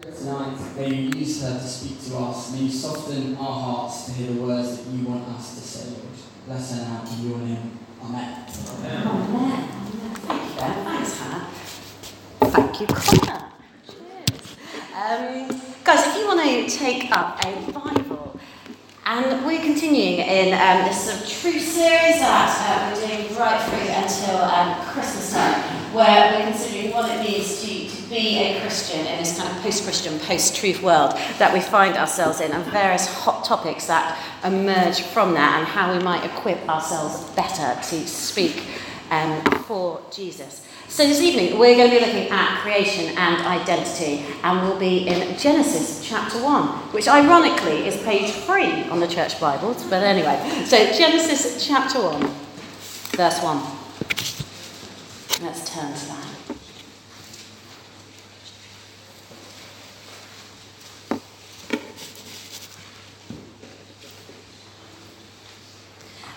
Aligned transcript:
Tonight, 0.00 0.56
may 0.74 0.88
you 0.88 1.10
use 1.18 1.42
her 1.42 1.58
to 1.58 1.68
speak 1.68 2.02
to 2.04 2.16
us. 2.16 2.50
May 2.54 2.60
you 2.60 2.70
soften 2.70 3.36
our 3.36 3.60
hearts 3.60 4.06
to 4.06 4.12
hear 4.12 4.32
the 4.32 4.40
words 4.40 4.78
that 4.78 4.90
you 4.90 5.04
want 5.04 5.28
us 5.28 5.54
to 5.54 5.60
say, 5.60 5.90
Lord. 5.90 6.16
Bless 6.46 6.70
her 6.74 6.82
now 6.82 7.04
in 7.12 7.28
your 7.28 7.38
name. 7.40 7.78
Amen. 8.02 8.46
Amen. 8.70 9.06
Amen. 9.06 9.68
Thank 10.24 10.48
you, 10.48 10.56
Ben. 10.56 10.84
Thanks, 10.84 11.18
Hannah. 11.20 11.46
Thank 12.40 12.80
you, 12.80 12.86
Connor. 12.86 13.52
Cheers. 13.86 14.56
Um, 14.96 15.60
guys, 15.84 16.06
if 16.06 16.16
you 16.16 16.26
want 16.26 16.40
to 16.40 16.78
take 16.78 17.12
up 17.14 17.44
a 17.44 17.72
Bible, 17.72 18.40
and 19.04 19.44
we're 19.44 19.60
continuing 19.60 20.20
in 20.20 20.54
um, 20.54 20.86
this 20.88 21.04
sort 21.04 21.20
of 21.20 21.28
true 21.28 21.60
series 21.60 22.18
that 22.18 22.48
uh, 22.64 22.96
we're 22.98 23.06
doing 23.06 23.36
right 23.36 23.60
through 23.68 23.88
until 23.92 24.36
um, 24.40 24.74
Christmas 24.86 25.34
time, 25.34 25.60
where 25.92 26.32
we're 26.32 26.46
considering 26.50 26.92
what 26.94 27.10
it 27.10 27.20
means 27.28 27.60
to, 27.60 27.66
to 27.90 27.91
be 28.12 28.36
a 28.38 28.60
Christian 28.60 29.00
in 29.00 29.18
this 29.18 29.38
kind 29.38 29.50
of 29.50 29.62
post-Christian, 29.62 30.18
post-truth 30.20 30.82
world 30.82 31.12
that 31.38 31.52
we 31.52 31.60
find 31.60 31.96
ourselves 31.96 32.40
in, 32.40 32.52
and 32.52 32.62
various 32.64 33.06
hot 33.06 33.44
topics 33.44 33.86
that 33.86 34.18
emerge 34.44 35.00
from 35.00 35.32
that, 35.32 35.58
and 35.58 35.66
how 35.66 35.96
we 35.96 36.04
might 36.04 36.22
equip 36.24 36.68
ourselves 36.68 37.24
better 37.30 37.80
to 37.88 38.06
speak 38.06 38.64
um, 39.10 39.42
for 39.66 40.00
Jesus. 40.10 40.66
So 40.88 41.06
this 41.06 41.22
evening 41.22 41.58
we're 41.58 41.74
going 41.74 41.90
to 41.90 41.96
be 41.96 42.04
looking 42.04 42.28
at 42.30 42.60
creation 42.60 43.16
and 43.16 43.46
identity, 43.46 44.26
and 44.42 44.60
we'll 44.60 44.78
be 44.78 45.08
in 45.08 45.38
Genesis 45.38 46.06
chapter 46.06 46.42
1, 46.42 46.66
which 46.92 47.08
ironically 47.08 47.86
is 47.86 47.96
page 48.02 48.30
3 48.30 48.90
on 48.90 49.00
the 49.00 49.08
church 49.08 49.40
Bibles, 49.40 49.84
but 49.84 50.02
anyway. 50.02 50.38
So 50.66 50.76
Genesis 50.92 51.66
chapter 51.66 51.98
1, 51.98 52.20
verse 53.16 53.42
1. 53.42 53.62
Let's 55.42 55.74
turn 55.74 55.94
to 55.94 56.06
that. 56.08 56.51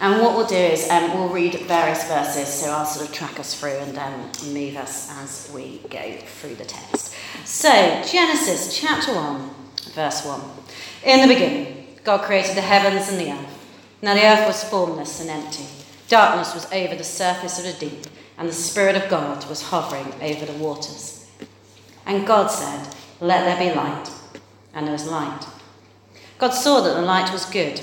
And 0.06 0.22
what 0.22 0.36
we'll 0.38 0.46
do 0.46 0.56
is 0.56 0.88
um, 0.92 1.16
we'll 1.16 1.30
read 1.30 1.56
various 1.62 2.08
verses, 2.08 2.48
so 2.48 2.70
I'll 2.70 2.86
sort 2.86 3.10
of 3.10 3.16
track 3.16 3.40
us 3.40 3.60
through 3.60 3.72
and 3.72 3.98
um, 3.98 4.32
move 4.54 4.76
us 4.78 5.10
as 5.10 5.52
we 5.52 5.80
go 5.90 6.18
through 6.18 6.54
the 6.54 6.64
text. 6.64 7.16
So, 7.44 7.72
Genesis 8.06 8.80
chapter 8.80 9.16
1, 9.16 9.50
verse 9.96 10.24
1. 10.24 10.42
In 11.06 11.28
the 11.28 11.34
beginning, 11.34 11.88
God 12.04 12.22
created 12.22 12.56
the 12.56 12.62
heavens 12.62 13.10
and 13.10 13.20
the 13.20 13.32
earth. 13.32 13.68
Now 14.04 14.14
the 14.14 14.28
earth 14.28 14.46
was 14.46 14.64
formless 14.64 15.22
and 15.22 15.32
empty. 15.32 15.66
Darkness 16.08 16.54
was 16.54 16.72
over 16.72 16.94
the 16.94 17.04
surface 17.04 17.58
of 17.58 17.66
the 17.66 17.90
deep, 17.90 18.06
and 18.38 18.48
the 18.48 18.54
Spirit 18.54 18.96
of 18.96 19.10
God 19.10 19.50
was 19.50 19.64
hovering 19.64 20.14
over 20.22 20.46
the 20.46 20.60
waters. 20.60 21.28
And 22.06 22.28
God 22.28 22.52
said, 22.52 22.96
Let 23.20 23.44
there 23.44 23.72
be 23.72 23.76
light. 23.76 24.12
And 24.72 24.86
there 24.86 24.94
was 24.94 25.08
light. 25.08 25.48
God 26.38 26.52
saw 26.52 26.82
that 26.82 26.94
the 26.94 27.02
light 27.02 27.34
was 27.34 27.46
good 27.46 27.82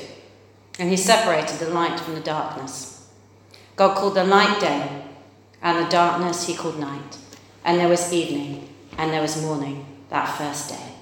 and 0.79 0.91
he 0.91 0.97
separated 0.97 1.59
the 1.59 1.71
light 1.71 2.01
from 2.01 2.15
the 2.15 2.21
darkness. 2.21 3.09
God 3.77 3.97
called 3.97 4.15
the 4.15 4.25
light 4.25 4.61
day, 4.61 5.05
and 5.63 5.85
the 5.85 5.91
darkness 5.91 6.47
he 6.47 6.55
called 6.55 6.79
night. 6.79 7.19
And 7.65 7.79
there 7.79 7.89
was 7.89 8.13
evening, 8.13 8.69
and 8.99 9.13
there 9.13 9.23
was 9.23 9.41
morning 9.41 9.87
that 10.11 10.27
first 10.27 10.71
day. 10.71 10.93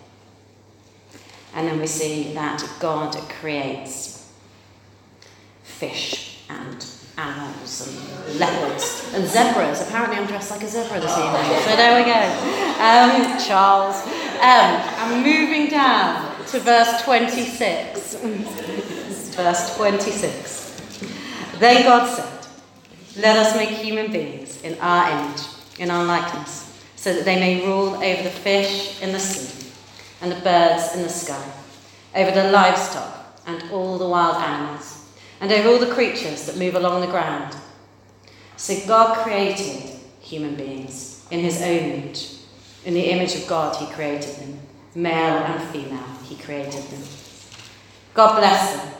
And 1.55 1.67
then 1.67 1.81
we 1.81 1.87
see 1.87 2.33
that 2.35 2.63
God 2.79 3.17
creates 3.41 4.31
fish 5.63 6.45
and 6.49 6.85
animals 7.17 7.89
and 7.89 8.39
leopards 8.39 9.13
and 9.15 9.27
zebras. 9.27 9.87
Apparently, 9.87 10.17
I'm 10.17 10.27
dressed 10.27 10.51
like 10.51 10.63
a 10.63 10.69
zebra 10.69 11.01
this 11.01 11.17
evening. 11.17 11.61
So 11.65 11.77
there 11.77 11.99
we 11.99 12.05
go. 12.05 12.21
Um, 12.81 13.39
Charles. 13.39 13.97
Um, 14.41 14.81
I'm 14.99 15.23
moving 15.23 15.69
down 15.69 16.35
to 16.47 16.61
verse 16.61 17.03
26 17.03 18.15
verse 19.43 19.77
26. 19.77 20.61
Then 21.59 21.83
God 21.85 22.07
said, 22.09 22.49
Let 23.23 23.37
us 23.37 23.57
make 23.57 23.71
human 23.71 24.13
beings 24.13 24.63
in 24.63 24.79
our 24.81 25.11
image, 25.11 25.43
in 25.79 25.91
our 25.91 26.05
likeness, 26.05 26.83
so 26.97 27.13
that 27.15 27.25
they 27.25 27.37
may 27.37 27.67
rule 27.67 27.95
over 27.95 28.23
the 28.23 28.31
fish 28.31 29.01
in 29.03 29.13
the 29.13 29.19
sea, 29.19 29.71
and 30.21 30.31
the 30.31 30.41
birds 30.41 30.95
in 30.95 31.03
the 31.03 31.09
sky, 31.09 31.51
over 32.15 32.31
the 32.31 32.51
livestock 32.51 33.17
and 33.47 33.71
all 33.73 33.99
the 33.99 34.09
wild 34.09 34.37
animals, 34.37 35.07
and 35.41 35.51
over 35.51 35.71
all 35.71 35.79
the 35.79 35.95
creatures 35.95 36.47
that 36.47 36.59
move 36.59 36.75
along 36.75 37.01
the 37.01 37.07
ground. 37.07 37.57
So 38.57 38.79
God 38.87 39.17
created 39.25 39.99
human 40.21 40.55
beings 40.55 41.27
in 41.31 41.41
his 41.41 41.63
own 41.63 41.79
image. 41.79 42.37
In 42.85 42.95
the 42.95 43.11
image 43.11 43.35
of 43.35 43.47
God, 43.47 43.77
he 43.77 43.87
created 43.95 44.37
them. 44.37 44.59
Male 44.95 45.39
and 45.39 45.63
female, 45.71 46.05
he 46.25 46.37
created 46.37 46.83
them. 46.85 47.03
God 48.13 48.37
bless 48.37 48.77
them 48.77 49.00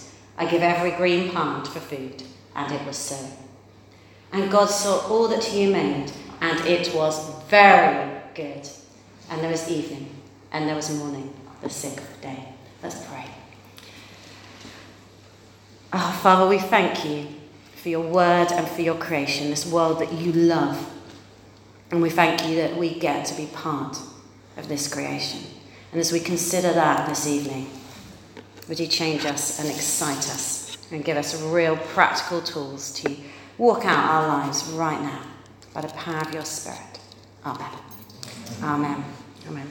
I 0.41 0.45
give 0.45 0.63
every 0.63 0.89
green 0.89 1.29
plant 1.29 1.67
for 1.67 1.79
food. 1.79 2.23
And 2.55 2.73
it 2.73 2.83
was 2.83 2.97
so. 2.97 3.29
And 4.33 4.49
God 4.51 4.65
saw 4.65 5.07
all 5.07 5.27
that 5.27 5.43
he 5.43 5.71
made, 5.71 6.11
and 6.41 6.59
it 6.61 6.95
was 6.95 7.31
very 7.45 8.11
good. 8.33 8.67
And 9.29 9.39
there 9.39 9.51
was 9.51 9.69
evening, 9.69 10.09
and 10.51 10.67
there 10.67 10.75
was 10.75 10.89
morning, 10.97 11.31
the 11.61 11.69
sixth 11.69 12.19
day. 12.23 12.47
Let's 12.81 13.05
pray. 13.05 13.27
Oh, 15.93 16.19
Father, 16.23 16.49
we 16.49 16.57
thank 16.57 17.05
you 17.05 17.27
for 17.75 17.89
your 17.89 18.01
word 18.01 18.51
and 18.51 18.67
for 18.67 18.81
your 18.81 18.95
creation, 18.95 19.51
this 19.51 19.71
world 19.71 19.99
that 19.99 20.11
you 20.11 20.31
love. 20.31 20.89
And 21.91 22.01
we 22.01 22.09
thank 22.09 22.47
you 22.47 22.55
that 22.55 22.75
we 22.77 22.97
get 22.97 23.27
to 23.27 23.37
be 23.37 23.45
part 23.45 23.95
of 24.57 24.67
this 24.67 24.91
creation. 24.91 25.41
And 25.91 26.01
as 26.01 26.11
we 26.11 26.19
consider 26.19 26.73
that 26.73 27.07
this 27.07 27.27
evening, 27.27 27.69
would 28.71 28.79
you 28.79 28.87
change 28.87 29.25
us 29.25 29.59
and 29.59 29.67
excite 29.67 30.29
us 30.29 30.77
and 30.93 31.03
give 31.03 31.17
us 31.17 31.43
real 31.43 31.75
practical 31.75 32.41
tools 32.41 32.93
to 32.93 33.13
walk 33.57 33.83
out 33.83 34.09
our 34.09 34.25
lives 34.25 34.63
right 34.69 35.01
now 35.01 35.21
by 35.73 35.81
the 35.81 35.89
power 35.89 36.21
of 36.21 36.33
your 36.33 36.45
Spirit? 36.45 36.79
Amen. 37.45 37.67
Amen. 38.63 39.03
Amen. 39.49 39.67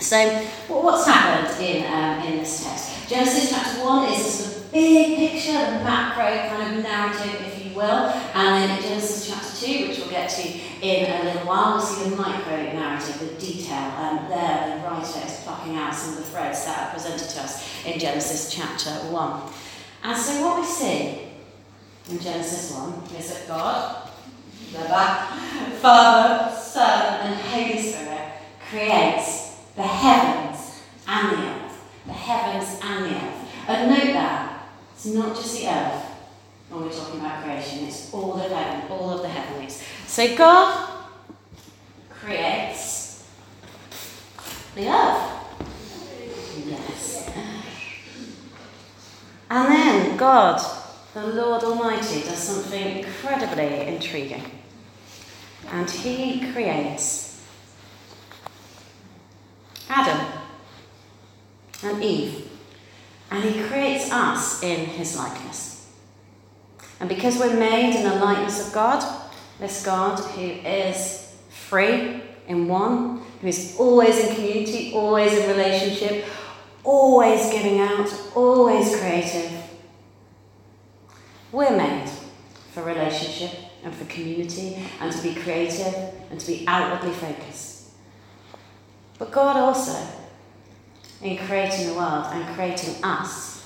So, 0.00 0.28
what's 0.66 1.06
happened 1.06 1.64
in, 1.64 1.84
um, 1.84 2.26
in 2.26 2.38
this 2.38 2.64
text? 2.64 3.08
Genesis 3.08 3.48
chapter 3.48 3.84
1 3.84 4.12
is 4.12 4.55
big 4.76 5.16
picture, 5.16 5.52
the 5.52 5.84
macro 5.84 6.24
kind 6.50 6.76
of 6.76 6.82
narrative, 6.82 7.40
if 7.46 7.64
you 7.64 7.74
will. 7.74 8.12
And 8.34 8.62
then 8.62 8.76
in 8.76 8.82
Genesis 8.82 9.26
chapter 9.26 9.66
2, 9.66 9.88
which 9.88 9.98
we'll 9.98 10.10
get 10.10 10.28
to 10.28 10.48
in 10.82 11.10
a 11.10 11.24
little 11.24 11.46
while, 11.46 11.76
we'll 11.76 11.80
see 11.80 12.10
the 12.10 12.16
micro 12.16 12.56
narrative, 12.56 13.18
the 13.18 13.40
detail. 13.40 13.90
Um, 13.96 14.28
there, 14.28 14.76
the 14.76 14.84
writer 14.84 15.26
is 15.26 15.40
plucking 15.44 15.76
out 15.76 15.94
some 15.94 16.12
of 16.12 16.18
the 16.18 16.24
threads 16.24 16.66
that 16.66 16.88
are 16.88 16.92
presented 16.92 17.26
to 17.26 17.40
us 17.40 17.86
in 17.86 17.98
Genesis 17.98 18.52
chapter 18.52 18.90
1. 18.90 19.42
And 20.04 20.16
so, 20.16 20.44
what 20.44 20.60
we 20.60 20.66
see 20.66 21.22
in 22.10 22.20
Genesis 22.20 22.76
1 22.76 23.18
is 23.18 23.32
that 23.32 23.48
God, 23.48 24.10
the 24.72 25.78
Father, 25.78 26.54
Son, 26.54 27.20
and 27.22 27.34
Holy 27.34 27.80
Spirit 27.80 28.28
creates 28.68 29.56
the 29.74 29.82
heavens 29.82 30.82
and 31.08 31.30
the 31.30 31.46
earth. 31.46 31.72
The 32.06 32.12
heavens 32.12 32.80
and 32.82 33.04
the 33.06 33.16
earth. 33.16 33.68
And 33.68 33.90
note 33.90 34.12
that 34.12 34.55
it's 34.96 35.06
not 35.06 35.36
just 35.36 35.60
the 35.60 35.68
earth 35.68 36.04
when 36.70 36.82
we're 36.82 36.92
talking 36.92 37.20
about 37.20 37.44
creation, 37.44 37.84
it's 37.84 38.12
all 38.12 38.40
of 38.40 38.50
heaven, 38.50 38.90
all 38.90 39.10
of 39.10 39.22
the 39.22 39.28
heavenlies. 39.28 39.82
So 40.06 40.36
God 40.36 40.90
creates 42.10 43.28
the 44.74 44.88
earth. 44.88 45.32
Yes. 46.66 47.30
And 49.48 49.68
then 49.68 50.16
God, 50.16 50.60
the 51.14 51.26
Lord 51.26 51.62
Almighty, 51.62 52.22
does 52.22 52.38
something 52.38 52.98
incredibly 52.98 53.86
intriguing. 53.86 54.50
And 55.70 55.88
he 55.88 56.52
creates 56.52 57.44
Adam 59.88 60.26
and 61.84 62.02
Eve. 62.02 62.55
And 63.30 63.44
he 63.44 63.62
creates 63.64 64.10
us 64.10 64.62
in 64.62 64.86
his 64.86 65.16
likeness. 65.16 65.90
And 67.00 67.08
because 67.08 67.38
we're 67.38 67.58
made 67.58 67.96
in 67.96 68.04
the 68.04 68.16
likeness 68.16 68.66
of 68.66 68.72
God, 68.72 69.04
this 69.58 69.84
God 69.84 70.18
who 70.18 70.40
is 70.40 71.34
free 71.48 72.22
in 72.46 72.68
one, 72.68 73.22
who 73.40 73.48
is 73.48 73.76
always 73.78 74.18
in 74.18 74.34
community, 74.34 74.92
always 74.94 75.32
in 75.32 75.48
relationship, 75.48 76.26
always 76.84 77.50
giving 77.50 77.80
out, 77.80 78.08
always 78.34 78.96
creative. 78.96 79.50
We're 81.52 81.76
made 81.76 82.08
for 82.72 82.82
relationship 82.82 83.50
and 83.82 83.94
for 83.94 84.04
community 84.06 84.76
and 85.00 85.12
to 85.12 85.22
be 85.22 85.34
creative 85.34 85.94
and 86.30 86.38
to 86.38 86.46
be 86.46 86.64
outwardly 86.66 87.12
focused. 87.12 87.90
But 89.18 89.32
God 89.32 89.56
also, 89.56 90.06
in 91.22 91.36
creating 91.38 91.88
the 91.88 91.94
world 91.94 92.26
and 92.32 92.54
creating 92.54 93.02
us, 93.02 93.64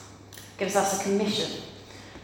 gives 0.59 0.77
us 0.77 1.01
a 1.01 1.05
commission. 1.05 1.63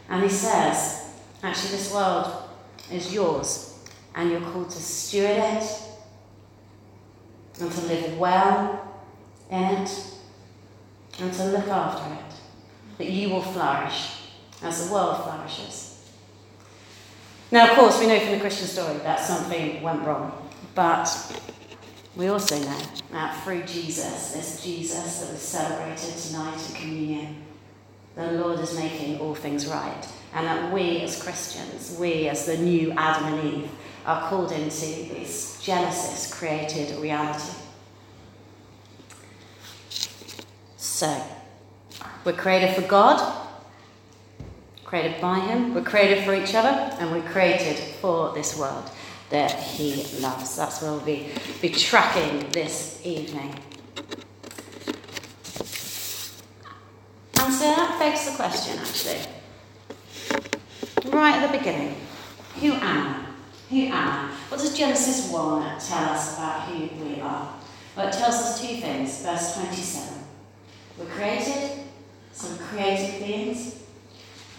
And 0.09 0.23
He 0.23 0.29
says, 0.29 1.09
actually, 1.43 1.71
this 1.71 1.93
world 1.93 2.49
is 2.91 3.13
yours 3.13 3.79
and 4.15 4.31
you're 4.31 4.41
called 4.41 4.69
to 4.69 4.77
steward 4.77 5.37
it 5.37 5.63
and 7.59 7.71
to 7.71 7.81
live 7.81 8.17
well 8.17 8.83
in 9.49 9.63
it 9.63 9.89
and 11.19 11.33
to 11.33 11.45
look 11.45 11.67
after 11.67 12.13
it, 12.13 12.33
that 12.97 13.09
you 13.09 13.29
will 13.29 13.41
flourish 13.41 14.21
as 14.61 14.87
the 14.87 14.93
world 14.93 15.23
flourishes. 15.23 16.11
Now, 17.51 17.69
of 17.69 17.77
course, 17.77 17.99
we 17.99 18.07
know 18.07 18.19
from 18.19 18.31
the 18.31 18.39
Christian 18.39 18.67
story 18.67 18.97
that 18.97 19.19
something 19.19 19.81
went 19.81 20.05
wrong, 20.05 20.49
but 20.75 21.05
we 22.17 22.27
also 22.29 22.57
know 22.59 22.81
that 23.11 23.43
through 23.43 23.63
Jesus, 23.63 24.33
this 24.33 24.63
Jesus 24.63 25.19
that 25.19 25.31
was 25.31 25.41
celebrated 25.41 26.15
tonight 26.17 26.57
in 26.69 26.75
communion, 26.75 27.35
the 28.15 28.31
Lord 28.31 28.59
is 28.59 28.75
making 28.75 29.19
all 29.19 29.35
things 29.35 29.67
right, 29.67 30.07
and 30.33 30.47
that 30.47 30.73
we 30.73 31.01
as 31.01 31.21
Christians, 31.21 31.95
we 31.99 32.27
as 32.27 32.47
the 32.47 32.57
new 32.57 32.91
Adam 32.93 33.33
and 33.35 33.53
Eve, 33.53 33.69
are 34.07 34.27
called 34.29 34.51
into 34.51 34.85
this 35.13 35.61
Genesis 35.61 36.33
created 36.33 36.97
reality. 36.99 37.53
So, 40.77 41.21
we're 42.25 42.33
created 42.33 42.73
for 42.73 42.81
God, 42.81 43.47
created 44.85 45.21
by 45.21 45.39
Him, 45.39 45.75
we're 45.75 45.83
created 45.83 46.23
for 46.23 46.33
each 46.33 46.55
other, 46.55 46.69
and 46.99 47.11
we're 47.11 47.29
created 47.29 47.77
for 47.77 48.33
this 48.33 48.57
world 48.57 48.89
that 49.29 49.51
He 49.51 50.05
loves. 50.19 50.55
That's 50.55 50.81
where 50.81 50.91
we'll 50.91 51.01
be, 51.01 51.29
be 51.61 51.69
tracking 51.69 52.49
this 52.51 53.01
evening. 53.03 53.55
And 57.39 57.53
so 57.53 57.63
that 57.63 57.97
begs 57.99 58.29
the 58.29 58.35
question, 58.35 58.79
actually. 58.79 59.19
Right 61.11 61.35
at 61.35 61.51
the 61.51 61.57
beginning, 61.57 61.95
who 62.59 62.73
am 62.73 62.81
I? 62.81 63.25
Who 63.69 63.77
am 63.77 63.93
I? 63.93 64.31
What 64.49 64.61
does 64.61 64.77
Genesis 64.77 65.31
1 65.31 65.79
tell 65.79 66.09
us 66.09 66.37
about 66.37 66.63
who 66.63 67.03
we 67.03 67.19
are? 67.21 67.53
Well, 67.95 68.07
it 68.07 68.13
tells 68.13 68.35
us 68.35 68.61
two 68.61 68.77
things. 68.77 69.21
Verse 69.23 69.55
27. 69.55 70.23
We're 70.97 71.05
created, 71.05 71.83
some 72.31 72.57
creative 72.57 73.19
beings, 73.19 73.83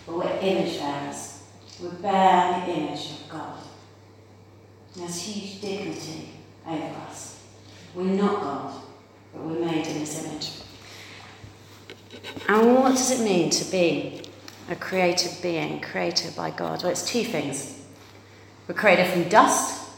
but 0.06 0.16
we're 0.16 0.38
image 0.40 0.78
bearers. 0.78 1.42
We 1.80 1.88
bear 2.00 2.64
the 2.66 2.72
image 2.72 3.10
of 3.10 3.28
God. 3.30 3.57
There's 4.98 5.22
huge 5.22 5.60
dignity 5.60 6.30
over 6.66 6.96
us. 7.08 7.40
We're 7.94 8.04
not 8.04 8.40
God, 8.40 8.82
but 9.32 9.42
we're 9.42 9.64
made 9.64 9.86
in 9.86 9.94
His 9.94 10.24
image. 10.24 10.50
And 12.48 12.74
what 12.74 12.90
does 12.90 13.20
it 13.20 13.22
mean 13.22 13.50
to 13.50 13.70
be 13.70 14.22
a 14.68 14.74
created 14.74 15.40
being, 15.40 15.80
created 15.80 16.34
by 16.34 16.50
God? 16.50 16.82
Well, 16.82 16.90
it's 16.90 17.08
two 17.08 17.22
things. 17.22 17.80
We're 18.66 18.74
created 18.74 19.06
from 19.06 19.28
dust, 19.28 19.88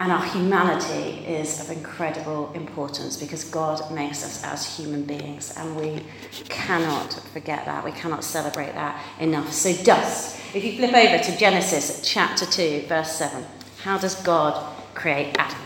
and 0.00 0.10
our 0.10 0.24
humanity 0.24 1.24
is 1.24 1.60
of 1.60 1.70
incredible 1.70 2.52
importance 2.54 3.16
because 3.16 3.44
God 3.44 3.92
makes 3.92 4.24
us 4.24 4.42
as 4.42 4.76
human 4.76 5.04
beings, 5.04 5.54
and 5.56 5.76
we 5.76 6.02
cannot 6.48 7.12
forget 7.32 7.64
that. 7.66 7.84
We 7.84 7.92
cannot 7.92 8.24
celebrate 8.24 8.72
that 8.72 9.00
enough. 9.20 9.52
So, 9.52 9.72
dust. 9.84 10.40
If 10.52 10.64
you 10.64 10.76
flip 10.76 10.92
over 10.92 11.22
to 11.22 11.36
Genesis 11.38 12.00
chapter 12.04 12.44
2, 12.44 12.86
verse 12.88 13.12
7, 13.12 13.44
how 13.82 13.98
does 13.98 14.14
God 14.22 14.74
create 14.94 15.34
Adam? 15.38 15.58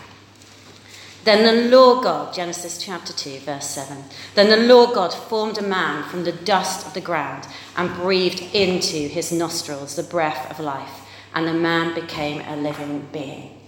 Then 1.24 1.42
the 1.42 1.76
Lord 1.76 2.04
God, 2.04 2.32
Genesis 2.32 2.78
chapter 2.78 3.12
2, 3.12 3.40
verse 3.40 3.66
7, 3.66 4.04
then 4.36 4.48
the 4.48 4.68
Lord 4.72 4.94
God 4.94 5.12
formed 5.12 5.58
a 5.58 5.62
man 5.62 6.08
from 6.08 6.22
the 6.22 6.32
dust 6.32 6.86
of 6.86 6.94
the 6.94 7.00
ground 7.00 7.46
and 7.76 7.92
breathed 7.94 8.40
into 8.54 8.96
his 8.96 9.32
nostrils 9.32 9.96
the 9.96 10.04
breath 10.04 10.50
of 10.50 10.60
life, 10.60 11.02
and 11.34 11.46
the 11.46 11.52
man 11.52 11.94
became 11.94 12.40
a 12.42 12.56
living 12.56 13.08
being. 13.12 13.58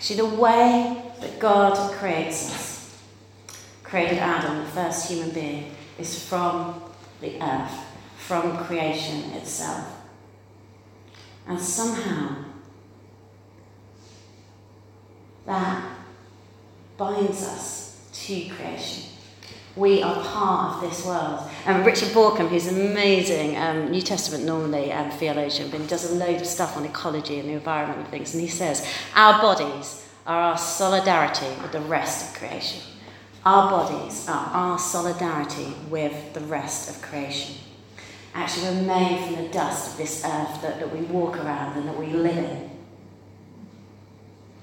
See, 0.00 0.14
the 0.14 0.26
way 0.26 1.02
that 1.20 1.38
God 1.38 1.94
creates 1.94 2.50
us, 2.54 3.02
created 3.82 4.18
Adam, 4.18 4.58
the 4.58 4.70
first 4.70 5.10
human 5.10 5.30
being, 5.30 5.74
is 5.98 6.22
from 6.28 6.82
the 7.22 7.42
earth, 7.42 7.72
from 8.18 8.64
creation 8.64 9.30
itself. 9.30 9.86
And 11.48 11.58
somehow, 11.58 12.45
that 15.46 15.96
binds 16.96 17.42
us 17.42 18.08
to 18.12 18.48
creation. 18.48 19.04
We 19.76 20.02
are 20.02 20.22
part 20.24 20.76
of 20.76 20.90
this 20.90 21.04
world. 21.04 21.50
And 21.66 21.84
Richard 21.84 22.08
Bauckham, 22.08 22.48
who's 22.48 22.66
an 22.66 22.80
amazing 22.80 23.56
um, 23.58 23.90
New 23.90 24.00
Testament 24.00 24.44
normally 24.44 24.90
um, 24.90 25.10
theologian, 25.10 25.70
but 25.70 25.80
he 25.80 25.86
does 25.86 26.10
a 26.10 26.14
load 26.14 26.40
of 26.40 26.46
stuff 26.46 26.76
on 26.78 26.86
ecology 26.86 27.38
and 27.38 27.48
the 27.48 27.52
environment 27.52 28.00
and 28.00 28.08
things, 28.08 28.32
and 28.32 28.40
he 28.40 28.48
says, 28.48 28.86
Our 29.14 29.40
bodies 29.42 30.08
are 30.26 30.40
our 30.40 30.58
solidarity 30.58 31.46
with 31.60 31.72
the 31.72 31.82
rest 31.82 32.30
of 32.30 32.40
creation. 32.40 32.82
Our 33.44 33.70
bodies 33.70 34.26
are 34.28 34.46
our 34.46 34.78
solidarity 34.78 35.74
with 35.90 36.32
the 36.32 36.40
rest 36.40 36.90
of 36.90 37.02
creation. 37.02 37.56
Actually, 38.34 38.76
we're 38.76 38.82
made 38.82 39.24
from 39.24 39.44
the 39.44 39.48
dust 39.50 39.92
of 39.92 39.98
this 39.98 40.24
earth 40.24 40.62
that, 40.62 40.80
that 40.80 40.92
we 40.92 41.00
walk 41.02 41.36
around 41.36 41.76
and 41.78 41.86
that 41.86 41.98
we 41.98 42.06
live 42.08 42.36
in. 42.36 42.75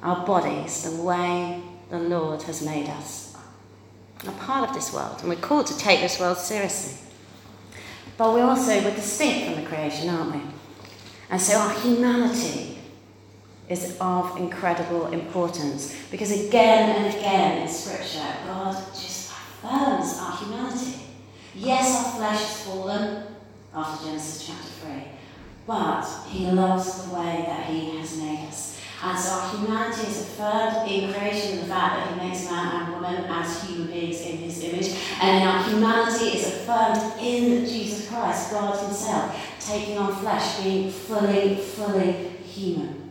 Our 0.04 0.26
bodies, 0.26 0.84
the 0.84 1.02
way 1.02 1.64
the 1.90 1.98
Lord 1.98 2.42
has 2.44 2.62
made 2.62 2.90
us, 2.90 3.36
are 4.28 4.34
part 4.34 4.70
of 4.70 4.76
this 4.76 4.94
world, 4.94 5.18
and 5.22 5.30
we're 5.30 5.36
called 5.36 5.68
to 5.68 5.78
take 5.78 6.02
this 6.02 6.20
world 6.20 6.38
seriously. 6.38 6.98
But 8.18 8.34
we 8.36 8.42
also, 8.42 8.84
we're 8.84 8.96
distinct 8.96 9.46
from 9.46 9.64
the 9.64 9.70
creation, 9.70 10.10
aren't 10.10 10.36
we? 10.36 10.42
And 11.30 11.42
so 11.42 11.58
our 11.58 11.74
humanity 11.80 12.80
is 13.70 13.98
of 14.00 14.38
incredible 14.38 15.08
importance 15.08 15.96
because 16.12 16.32
again 16.32 16.96
and 16.96 17.16
again 17.16 17.62
in 17.62 17.68
Scripture, 17.68 18.28
God 18.46 18.76
just 18.94 19.32
affirms 19.32 20.18
our 20.20 20.38
humanity. 20.38 21.00
Yes, 21.56 22.06
our 22.06 22.18
flesh 22.18 22.42
is 22.42 22.63
fallen 22.63 23.24
after 23.74 24.06
Genesis 24.06 24.48
chapter 24.48 24.70
3, 24.86 24.92
but 25.66 26.06
He 26.27 26.51
loves 26.51 27.06
the 27.06 27.16
way 27.16 27.46
that 27.48 27.66
He 27.66 27.98
has 27.98 28.18
made 28.18 28.48
us. 28.48 28.73
And 29.05 29.19
so 29.19 29.31
our 29.31 29.50
humanity 29.50 30.07
is 30.07 30.22
affirmed 30.22 30.89
in 30.89 31.12
creation, 31.13 31.60
the 31.60 31.65
fact 31.65 31.95
that 31.98 32.13
He 32.13 32.27
makes 32.29 32.50
man 32.50 32.83
and 32.83 32.93
woman 32.93 33.25
as 33.25 33.67
human 33.67 33.88
beings 33.88 34.22
in 34.22 34.38
His 34.38 34.63
image. 34.63 34.95
And 35.19 35.41
then 35.41 35.48
our 35.48 35.63
humanity 35.63 36.38
is 36.38 36.48
affirmed 36.48 37.19
in 37.19 37.65
Jesus 37.65 38.07
Christ, 38.07 38.51
God 38.51 38.79
Himself, 38.81 39.36
taking 39.60 39.98
on 39.98 40.15
flesh, 40.15 40.62
being 40.63 40.89
fully, 40.89 41.55
fully 41.55 42.29
human. 42.45 43.10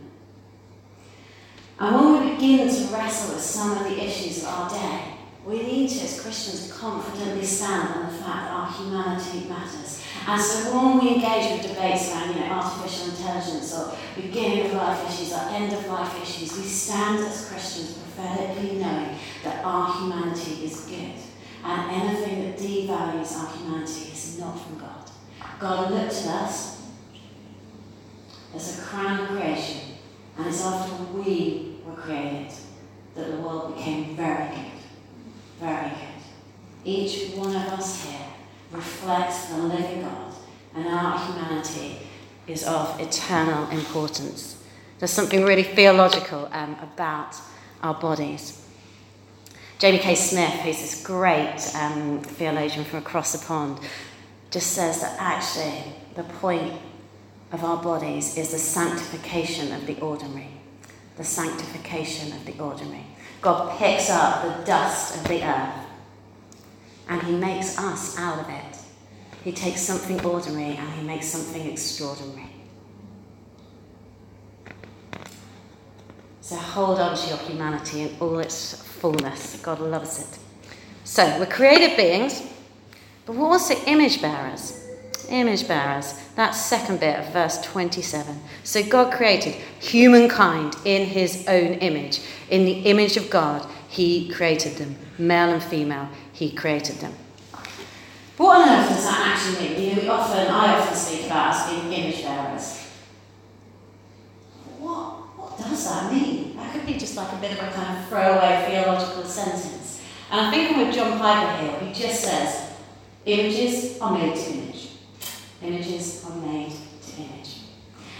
And 1.79 1.95
when 1.95 2.25
we 2.25 2.31
begin 2.33 2.67
to 2.67 2.93
wrestle 2.93 3.35
with 3.35 3.43
some 3.43 3.77
of 3.77 3.83
the 3.83 4.03
issues 4.03 4.41
of 4.43 4.49
our 4.49 4.69
day, 4.71 5.13
we 5.45 5.61
need 5.61 5.89
to, 5.89 6.05
as 6.05 6.19
Christians, 6.19 6.75
confidently 6.75 7.45
stand 7.45 7.95
on 7.95 8.11
the 8.11 8.17
fact 8.17 8.47
that 8.47 8.51
our 8.51 8.71
humanity 8.71 9.47
matters. 9.47 10.02
And 10.25 10.41
so 10.41 10.73
when 10.73 10.99
we 10.99 11.15
engage 11.15 11.51
with 11.51 11.69
debates 11.73 12.09
around 12.11 12.33
you 12.33 12.39
know, 12.39 12.45
artificial 12.45 13.09
intelligence 13.09 13.73
or 13.77 13.93
beginning 14.15 14.67
of 14.67 14.73
life 14.73 15.09
issues 15.09 15.33
or 15.33 15.49
end 15.49 15.73
of 15.73 15.85
life 15.87 16.21
issues, 16.21 16.57
we 16.57 16.63
stand 16.63 17.19
as 17.19 17.49
Christians 17.49 17.97
prophetically 17.97 18.77
knowing 18.77 19.17
that 19.43 19.65
our 19.65 19.93
humanity 19.99 20.65
is 20.65 20.85
good. 20.85 21.11
And 21.65 21.91
anything 21.91 22.45
that 22.45 22.57
devalues 22.57 23.37
our 23.37 23.57
humanity 23.57 24.11
is 24.11 24.37
not 24.39 24.53
from 24.53 24.79
God. 24.79 25.11
God 25.59 25.91
looked 25.91 26.13
at 26.13 26.27
us 26.27 26.81
as 28.55 28.79
a 28.79 28.81
crown 28.81 29.19
of 29.19 29.27
creation, 29.27 29.81
and 30.37 30.47
it's 30.47 30.63
after 30.63 31.03
we 31.05 31.77
were 31.85 31.95
created 31.95 32.51
that 33.15 33.31
the 33.31 33.37
world 33.37 33.75
became 33.75 34.15
very 34.15 34.49
good. 34.55 34.71
Very 35.59 35.89
good. 35.89 36.85
Each 36.85 37.33
one 37.35 37.55
of 37.55 37.63
us 37.73 38.05
here 38.05 38.32
reflects 38.73 39.45
the 39.45 39.57
living 39.57 40.01
God, 40.01 40.33
and 40.75 40.87
our 40.87 41.17
humanity 41.19 41.99
is 42.47 42.65
of 42.65 42.99
eternal 42.99 43.69
importance. 43.69 44.61
There's 44.99 45.11
something 45.11 45.43
really 45.43 45.63
theological 45.63 46.49
um, 46.51 46.75
about 46.81 47.35
our 47.81 47.93
bodies. 47.93 48.59
Jamie 49.79 49.99
K. 49.99 50.15
Smith, 50.15 50.53
who's 50.61 50.79
this 50.79 51.03
great 51.03 51.59
um, 51.75 52.21
theologian 52.21 52.85
from 52.85 52.99
across 52.99 53.33
the 53.33 53.45
pond, 53.45 53.79
just 54.49 54.71
says 54.71 55.01
that 55.01 55.17
actually 55.19 55.93
the 56.15 56.23
point 56.23 56.73
of 57.51 57.63
our 57.63 57.81
bodies 57.81 58.37
is 58.37 58.51
the 58.51 58.57
sanctification 58.57 59.71
of 59.73 59.85
the 59.85 59.99
ordinary. 59.99 60.49
The 61.17 61.23
sanctification 61.23 62.31
of 62.31 62.45
the 62.45 62.57
ordinary. 62.59 63.05
God 63.41 63.77
picks 63.77 64.09
up 64.09 64.41
the 64.41 64.65
dust 64.65 65.17
of 65.17 65.27
the 65.27 65.43
earth 65.43 65.83
and 67.09 67.21
he 67.23 67.33
makes 67.33 67.77
us 67.77 68.17
out 68.17 68.39
of 68.39 68.49
it. 68.49 68.62
He 69.43 69.51
takes 69.51 69.81
something 69.81 70.23
ordinary 70.25 70.77
and 70.77 70.93
he 70.93 71.03
makes 71.03 71.27
something 71.27 71.69
extraordinary. 71.69 72.49
So 76.39 76.55
hold 76.55 76.99
on 76.99 77.17
to 77.17 77.27
your 77.27 77.37
humanity 77.37 78.01
in 78.01 78.15
all 78.19 78.39
its 78.39 78.81
fullness. 78.81 79.61
God 79.61 79.79
loves 79.79 80.19
it. 80.19 80.39
So 81.03 81.39
we're 81.39 81.45
created 81.45 81.97
beings, 81.97 82.41
but 83.25 83.35
we're 83.35 83.47
also 83.47 83.75
image 83.85 84.21
bearers. 84.21 84.79
Image 85.29 85.67
bearers. 85.67 86.13
That 86.35 86.51
second 86.51 86.99
bit 86.99 87.19
of 87.19 87.31
verse 87.33 87.61
27. 87.61 88.39
So 88.63 88.83
God 88.83 89.13
created 89.13 89.55
humankind 89.79 90.75
in 90.85 91.05
his 91.05 91.45
own 91.47 91.75
image. 91.75 92.21
In 92.49 92.65
the 92.65 92.79
image 92.83 93.17
of 93.17 93.29
God, 93.29 93.67
he 93.89 94.29
created 94.29 94.77
them. 94.77 94.95
Male 95.17 95.53
and 95.53 95.63
female, 95.63 96.09
he 96.31 96.51
created 96.51 96.97
them. 96.97 97.13
What 98.37 98.61
on 98.61 98.69
earth 98.69 98.89
does 98.89 99.03
that 99.05 99.27
actually 99.27 99.69
mean? 99.69 99.89
You 99.89 99.95
know, 99.95 100.01
we 100.01 100.07
often, 100.09 100.47
I 100.47 100.79
often 100.79 100.95
speak 100.95 101.27
about 101.27 101.53
us 101.53 101.69
being 101.69 101.93
image 101.93 102.23
bearers. 102.23 102.79
What, 104.79 105.37
what 105.37 105.57
does 105.57 105.87
that 105.87 106.11
mean? 106.11 106.55
That 106.57 106.73
could 106.73 106.85
be 106.85 106.97
just 106.97 107.15
like 107.15 107.31
a 107.31 107.37
bit 107.37 107.51
of 107.51 107.59
a 107.59 107.71
kind 107.71 107.97
of 107.97 108.07
throwaway 108.07 108.65
theological 108.67 109.23
sentence. 109.25 110.01
And 110.31 110.41
I 110.41 110.51
think 110.51 110.75
with 110.77 110.95
John 110.95 111.19
Piper 111.19 111.61
here, 111.61 111.79
he 111.79 111.93
just 111.93 112.21
says, 112.21 112.71
images 113.25 113.99
are 114.01 114.17
made 114.17 114.35
to 114.35 114.51
image. 114.51 114.89
Images 115.61 116.25
are 116.25 116.35
made 116.37 116.71
to 117.05 117.21
image. 117.21 117.59